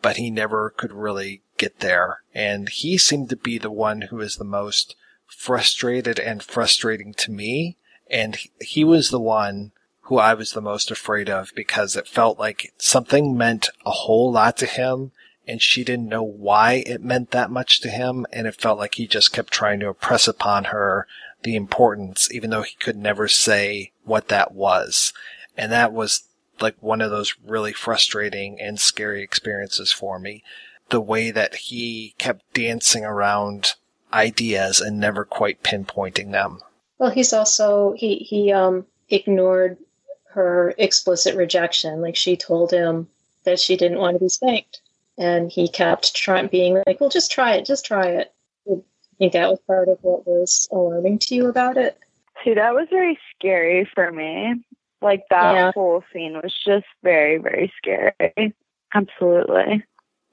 [0.03, 2.23] but he never could really get there.
[2.35, 4.95] And he seemed to be the one who was the most
[5.37, 7.76] frustrated and frustrating to me.
[8.11, 9.72] And he was the one
[10.03, 14.33] who I was the most afraid of because it felt like something meant a whole
[14.33, 15.12] lot to him
[15.47, 18.26] and she didn't know why it meant that much to him.
[18.33, 21.07] And it felt like he just kept trying to impress upon her
[21.43, 25.12] the importance, even though he could never say what that was.
[25.57, 26.24] And that was
[26.61, 30.43] like one of those really frustrating and scary experiences for me
[30.91, 33.74] the way that he kept dancing around
[34.12, 36.61] ideas and never quite pinpointing them.
[36.98, 39.78] Well, he's also he he um ignored
[40.32, 42.00] her explicit rejection.
[42.00, 43.08] Like she told him
[43.44, 44.80] that she didn't want to be spanked,
[45.18, 48.32] and he kept trying being like, "Well, just try it, just try it."
[48.68, 48.76] I
[49.18, 51.98] think that was part of what was alarming to you about it.
[52.42, 54.64] See, that was very scary for me.
[55.02, 55.72] Like that yeah.
[55.74, 58.54] whole scene was just very, very scary.
[58.94, 59.84] Absolutely.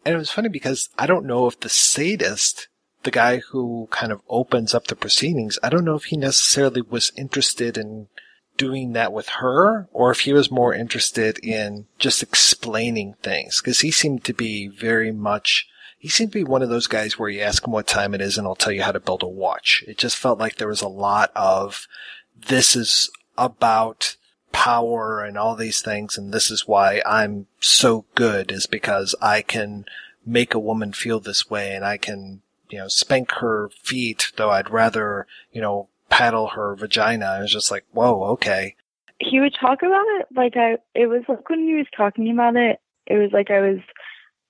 [0.06, 2.70] And it was funny because I don't know if the sadist,
[3.08, 6.82] the guy who kind of opens up the proceedings, I don't know if he necessarily
[6.82, 8.10] was interested in
[8.58, 13.80] doing that with her or if he was more interested in just explaining things because
[13.80, 17.30] he seemed to be very much he seemed to be one of those guys where
[17.30, 19.28] you ask him what time it is and he'll tell you how to build a
[19.28, 19.86] watch.
[19.88, 21.88] It just felt like there was a lot of
[22.36, 24.18] this is about
[24.52, 26.18] power and all these things.
[26.18, 29.86] And this is why I'm so good is because I can
[30.26, 34.50] make a woman feel this way and I can, you know, spank her feet, though
[34.50, 37.26] I'd rather, you know, paddle her vagina.
[37.26, 38.76] I was just like, whoa, okay.
[39.20, 42.56] He would talk about it like I, it was like when he was talking about
[42.56, 43.80] it, it was like I was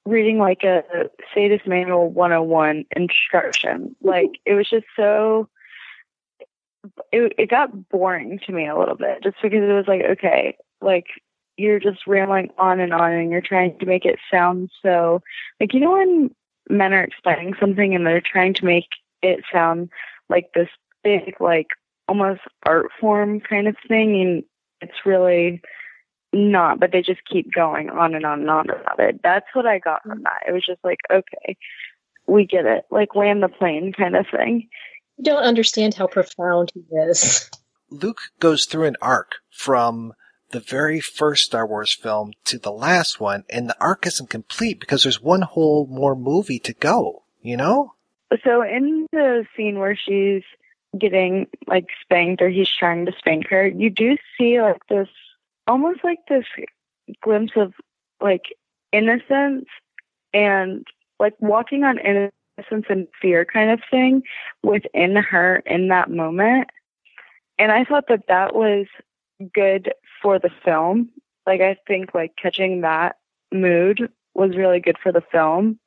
[0.06, 0.84] reading like a
[1.34, 3.96] sadist manual 101 instruction.
[4.02, 5.50] Like it was just so
[7.12, 10.56] it it got boring to me a little bit just because it was like okay
[10.82, 11.06] like
[11.58, 15.22] you're just rambling on and on and you're trying to make it sound so
[15.60, 16.34] like you know when
[16.70, 18.88] men are explaining something and they're trying to make
[19.22, 19.90] it sound
[20.30, 20.70] like this
[21.04, 21.68] big like
[22.08, 24.44] almost art form kind of thing and
[24.82, 25.62] it's really
[26.34, 29.22] not but they just keep going on and on and on about it.
[29.24, 30.44] That's what i got from that.
[30.48, 31.58] It was just like okay
[32.28, 32.86] we get it.
[32.92, 34.68] Like land the plane kind of thing.
[35.18, 37.50] You don't understand how profound he is.
[37.90, 40.14] Luke goes through an arc from
[40.52, 44.80] the very first Star Wars film to the last one, and the arc isn't complete
[44.80, 47.94] because there's one whole more movie to go, you know?
[48.44, 50.44] So in the scene where she's
[50.98, 55.08] getting like spanked or he's trying to spank her, you do see like this
[55.68, 56.46] almost like this
[57.22, 57.74] glimpse of
[58.22, 58.46] like
[58.92, 59.66] innocence
[60.34, 60.86] and
[61.20, 64.24] like walking on innocence and fear kind of thing
[64.64, 66.70] within her in that moment.
[67.60, 68.86] And I thought that that was
[69.54, 71.10] good for the film.
[71.46, 73.18] Like, I think like catching that
[73.52, 75.80] mood was really good for the film.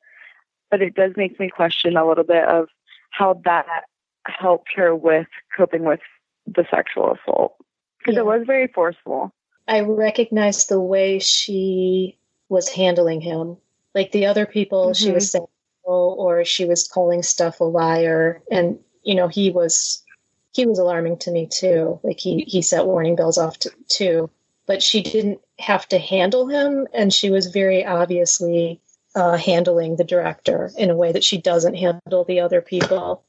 [0.69, 2.69] But it does make me question a little bit of
[3.11, 3.83] how that
[4.25, 5.99] helped her with coping with
[6.47, 7.55] the sexual assault
[7.99, 8.21] because Yeah.
[8.21, 9.33] it was very forceful.
[9.67, 12.17] I recognized the way she
[12.49, 13.57] was handling him.
[13.93, 15.13] Like the other people, she Mhm.
[15.15, 15.45] was saying,
[15.85, 18.41] oh, or she was calling stuff a liar.
[18.49, 20.03] And, you know, he was,
[20.51, 21.99] he was alarming to me too.
[22.03, 24.29] Like he, he set warning bells off to, too.
[24.65, 26.87] But she didn't have to handle him.
[26.93, 28.79] And she was very obviously
[29.15, 33.23] uh, handling the director in a way that she doesn't handle the other people,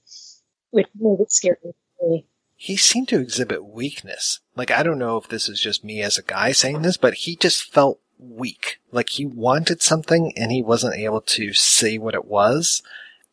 [0.71, 1.57] which made it scary
[2.03, 2.27] me.
[2.57, 4.41] he seemed to exhibit weakness.
[4.57, 7.15] Like, I don't know if this is just me as a guy saying this, but
[7.15, 8.79] he just felt weak.
[8.91, 12.83] Like he wanted something and he wasn't able to say what it was.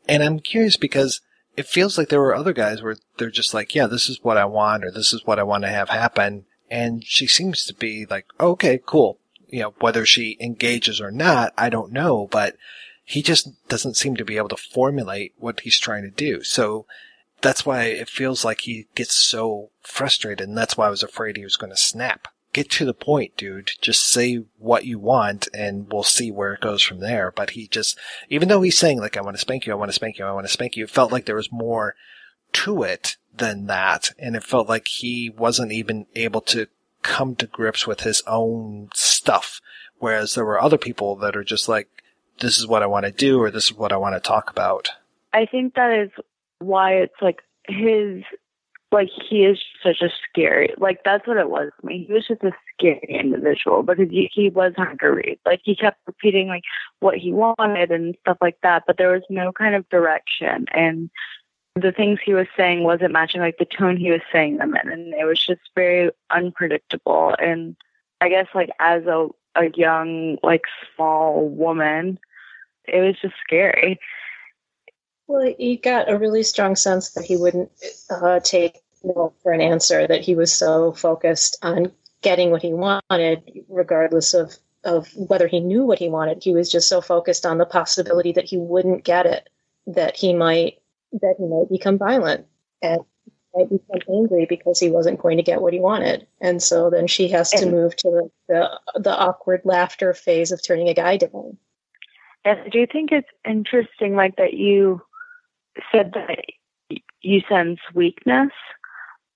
[0.07, 1.21] And I'm curious because
[1.59, 4.37] it feels like there were other guys where they're just like, yeah, this is what
[4.37, 6.45] I want or this is what I want to have happen.
[6.71, 9.19] And she seems to be like, "Oh, okay, cool.
[9.49, 12.55] You know, whether she engages or not, I don't know, but
[13.03, 16.43] he just doesn't seem to be able to formulate what he's trying to do.
[16.43, 16.85] So
[17.41, 21.35] that's why it feels like he gets so frustrated, and that's why I was afraid
[21.35, 22.29] he was going to snap.
[22.51, 23.71] Get to the point, dude.
[23.79, 27.31] Just say what you want, and we'll see where it goes from there.
[27.35, 27.97] But he just,
[28.29, 30.25] even though he's saying like, "I want to spank you, I want to spank you,
[30.25, 31.95] I want to spank you," it felt like there was more
[32.53, 36.67] to it than that, and it felt like he wasn't even able to
[37.03, 39.61] come to grips with his own stuff.
[39.99, 41.87] Whereas there were other people that are just like,
[42.39, 44.49] "This is what I want to do," or "This is what I want to talk
[44.49, 44.89] about."
[45.31, 46.09] I think that is
[46.57, 48.23] why it's like his
[48.91, 52.05] like he is such a scary like that's what it was to me.
[52.07, 55.39] He was just a scary individual because he, he was Reed.
[55.45, 56.63] Like he kept repeating like
[56.99, 61.09] what he wanted and stuff like that, but there was no kind of direction and
[61.75, 64.91] the things he was saying wasn't matching like the tone he was saying them in
[64.91, 67.75] and it was just very unpredictable and
[68.21, 70.63] I guess like as a a young like
[70.95, 72.19] small woman
[72.93, 73.99] it was just scary.
[75.29, 77.71] Well, you got a really strong sense that he wouldn't
[78.09, 81.91] uh, take no for an answer, that he was so focused on
[82.23, 86.41] getting what he wanted, regardless of, of whether he knew what he wanted.
[86.41, 89.47] He was just so focused on the possibility that he wouldn't get it,
[89.85, 90.79] that he might
[91.11, 92.47] that he might become violent
[92.81, 93.01] and
[93.53, 96.25] might become angry because he wasn't going to get what he wanted.
[96.41, 100.65] And so then she has to move to the, the the awkward laughter phase of
[100.65, 101.57] turning a guy down.
[102.43, 105.03] And do think it's interesting, like that you
[105.91, 108.51] said that you sense weakness,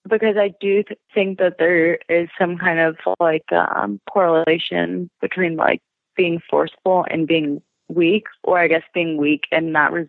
[0.07, 5.55] because I do th- think that there is some kind of like um, correlation between
[5.55, 5.81] like
[6.15, 10.07] being forceful and being weak, or I guess being weak and not res-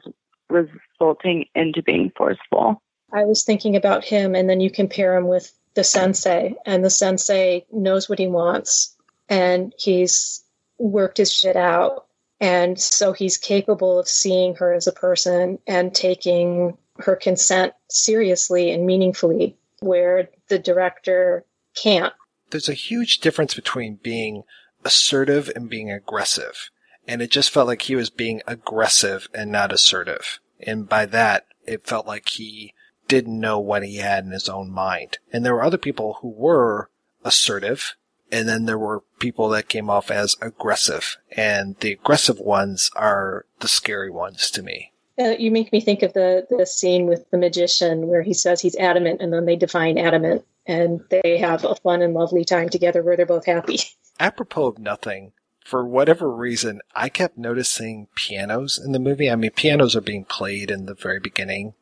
[0.48, 2.80] resulting into being forceful.
[3.12, 6.90] I was thinking about him, and then you compare him with the sensei, and the
[6.90, 8.96] sensei knows what he wants,
[9.28, 10.42] and he's
[10.78, 12.06] worked his shit out,
[12.40, 18.70] and so he's capable of seeing her as a person and taking her consent seriously
[18.70, 22.12] and meaningfully, where the director can't.
[22.50, 24.44] there's a huge difference between being
[24.84, 26.70] assertive and being aggressive.
[27.06, 30.38] And it just felt like he was being aggressive and not assertive.
[30.60, 32.74] And by that, it felt like he
[33.08, 35.18] didn't know what he had in his own mind.
[35.32, 36.90] And there were other people who were
[37.24, 37.96] assertive.
[38.34, 41.18] And then there were people that came off as aggressive.
[41.36, 44.90] And the aggressive ones are the scary ones to me.
[45.16, 48.60] Uh, you make me think of the the scene with the magician where he says
[48.60, 52.68] he's adamant, and then they define adamant, and they have a fun and lovely time
[52.68, 53.78] together where they're both happy.
[54.18, 55.30] apropos of nothing,
[55.64, 59.30] for whatever reason, I kept noticing pianos in the movie.
[59.30, 61.74] I mean, pianos are being played in the very beginning,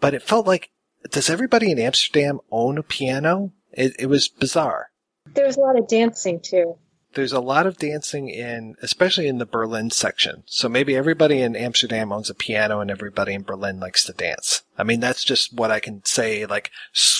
[0.00, 0.70] but it felt like,
[1.10, 3.52] does everybody in Amsterdam own a piano?
[3.72, 4.88] It, it was bizarre.
[5.32, 6.76] There was a lot of dancing too.
[7.14, 10.42] There's a lot of dancing in, especially in the Berlin section.
[10.46, 14.62] So maybe everybody in Amsterdam owns a piano and everybody in Berlin likes to dance.
[14.76, 16.72] I mean, that's just what I can say, like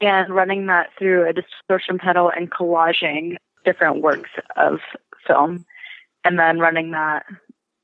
[0.00, 4.80] and running that through a distortion pedal and collaging different works of
[5.26, 5.64] film
[6.24, 7.24] and then running that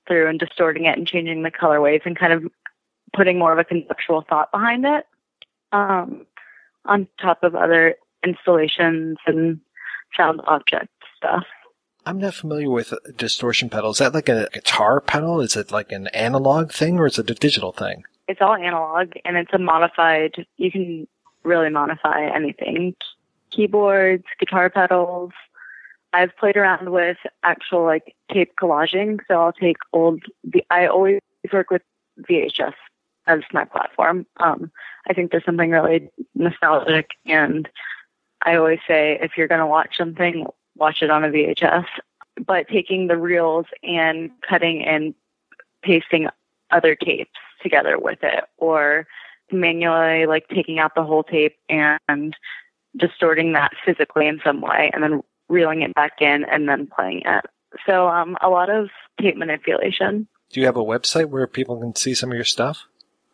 [0.06, 2.44] through and distorting it and changing the colorways and kind of
[3.14, 5.06] putting more of a conceptual thought behind it
[5.72, 6.26] um,
[6.84, 9.60] on top of other installations and
[10.16, 11.44] sound object stuff.
[12.06, 13.90] I'm not familiar with distortion pedal.
[13.90, 15.40] Is that like a guitar pedal?
[15.40, 18.04] Is it like an analog thing or is it a digital thing?
[18.28, 21.06] It's all analog and it's a modified, you can
[21.44, 22.94] really modify anything.
[23.50, 25.32] Keyboards, guitar pedals.
[26.12, 29.20] I've played around with actual like tape collaging.
[29.26, 30.22] So I'll take old,
[30.70, 31.20] I always
[31.52, 31.82] work with
[32.28, 32.74] VHS
[33.26, 34.26] as my platform.
[34.38, 34.70] Um,
[35.08, 37.68] I think there's something really nostalgic and
[38.42, 40.46] I always say if you're going to watch something,
[40.76, 41.86] watch it on a VHS.
[42.44, 45.14] But taking the reels and cutting and
[45.82, 46.28] pasting
[46.70, 47.30] other tapes
[47.62, 49.06] together with it or
[49.52, 52.36] manually like taking out the whole tape and
[52.96, 57.22] distorting that physically in some way and then reeling it back in and then playing
[57.24, 57.44] it.
[57.86, 58.88] So um, a lot of
[59.20, 60.26] tape manipulation.
[60.50, 62.86] Do you have a website where people can see some of your stuff?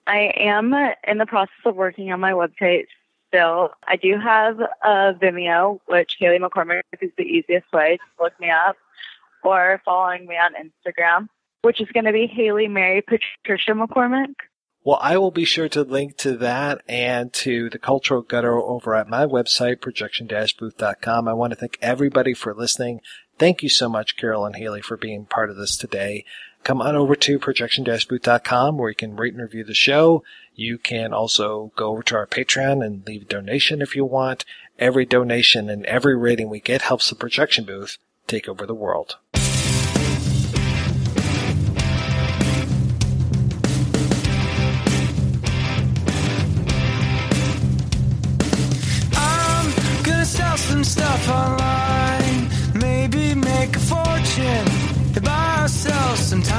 [0.06, 0.74] I am
[1.06, 2.86] in the process of working on my website
[3.30, 3.70] still.
[3.86, 8.50] I do have a Vimeo, which Haley McCormick is the easiest way to look me
[8.50, 8.76] up,
[9.42, 11.28] or following me on Instagram,
[11.62, 14.34] which is going to be Haley Mary Patricia McCormick.
[14.82, 18.94] Well, I will be sure to link to that and to the Cultural Gutter over
[18.94, 21.28] at my website, projection-booth.com.
[21.28, 23.02] I want to thank everybody for listening.
[23.38, 26.24] Thank you so much, Carol and Haley, for being part of this today.
[26.62, 30.22] Come on over to projection-booth.com where you can rate and review the show.
[30.54, 34.44] You can also go over to our Patreon and leave a donation if you want.
[34.78, 39.16] Every donation and every rating we get helps the projection booth take over the world.
[49.16, 51.89] I'm gonna sell some stuff online,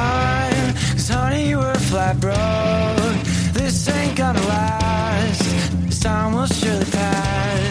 [0.02, 3.20] time, cause honey, you were flat broke.
[3.54, 5.44] This ain't gonna last,
[5.86, 7.71] this time will surely pass.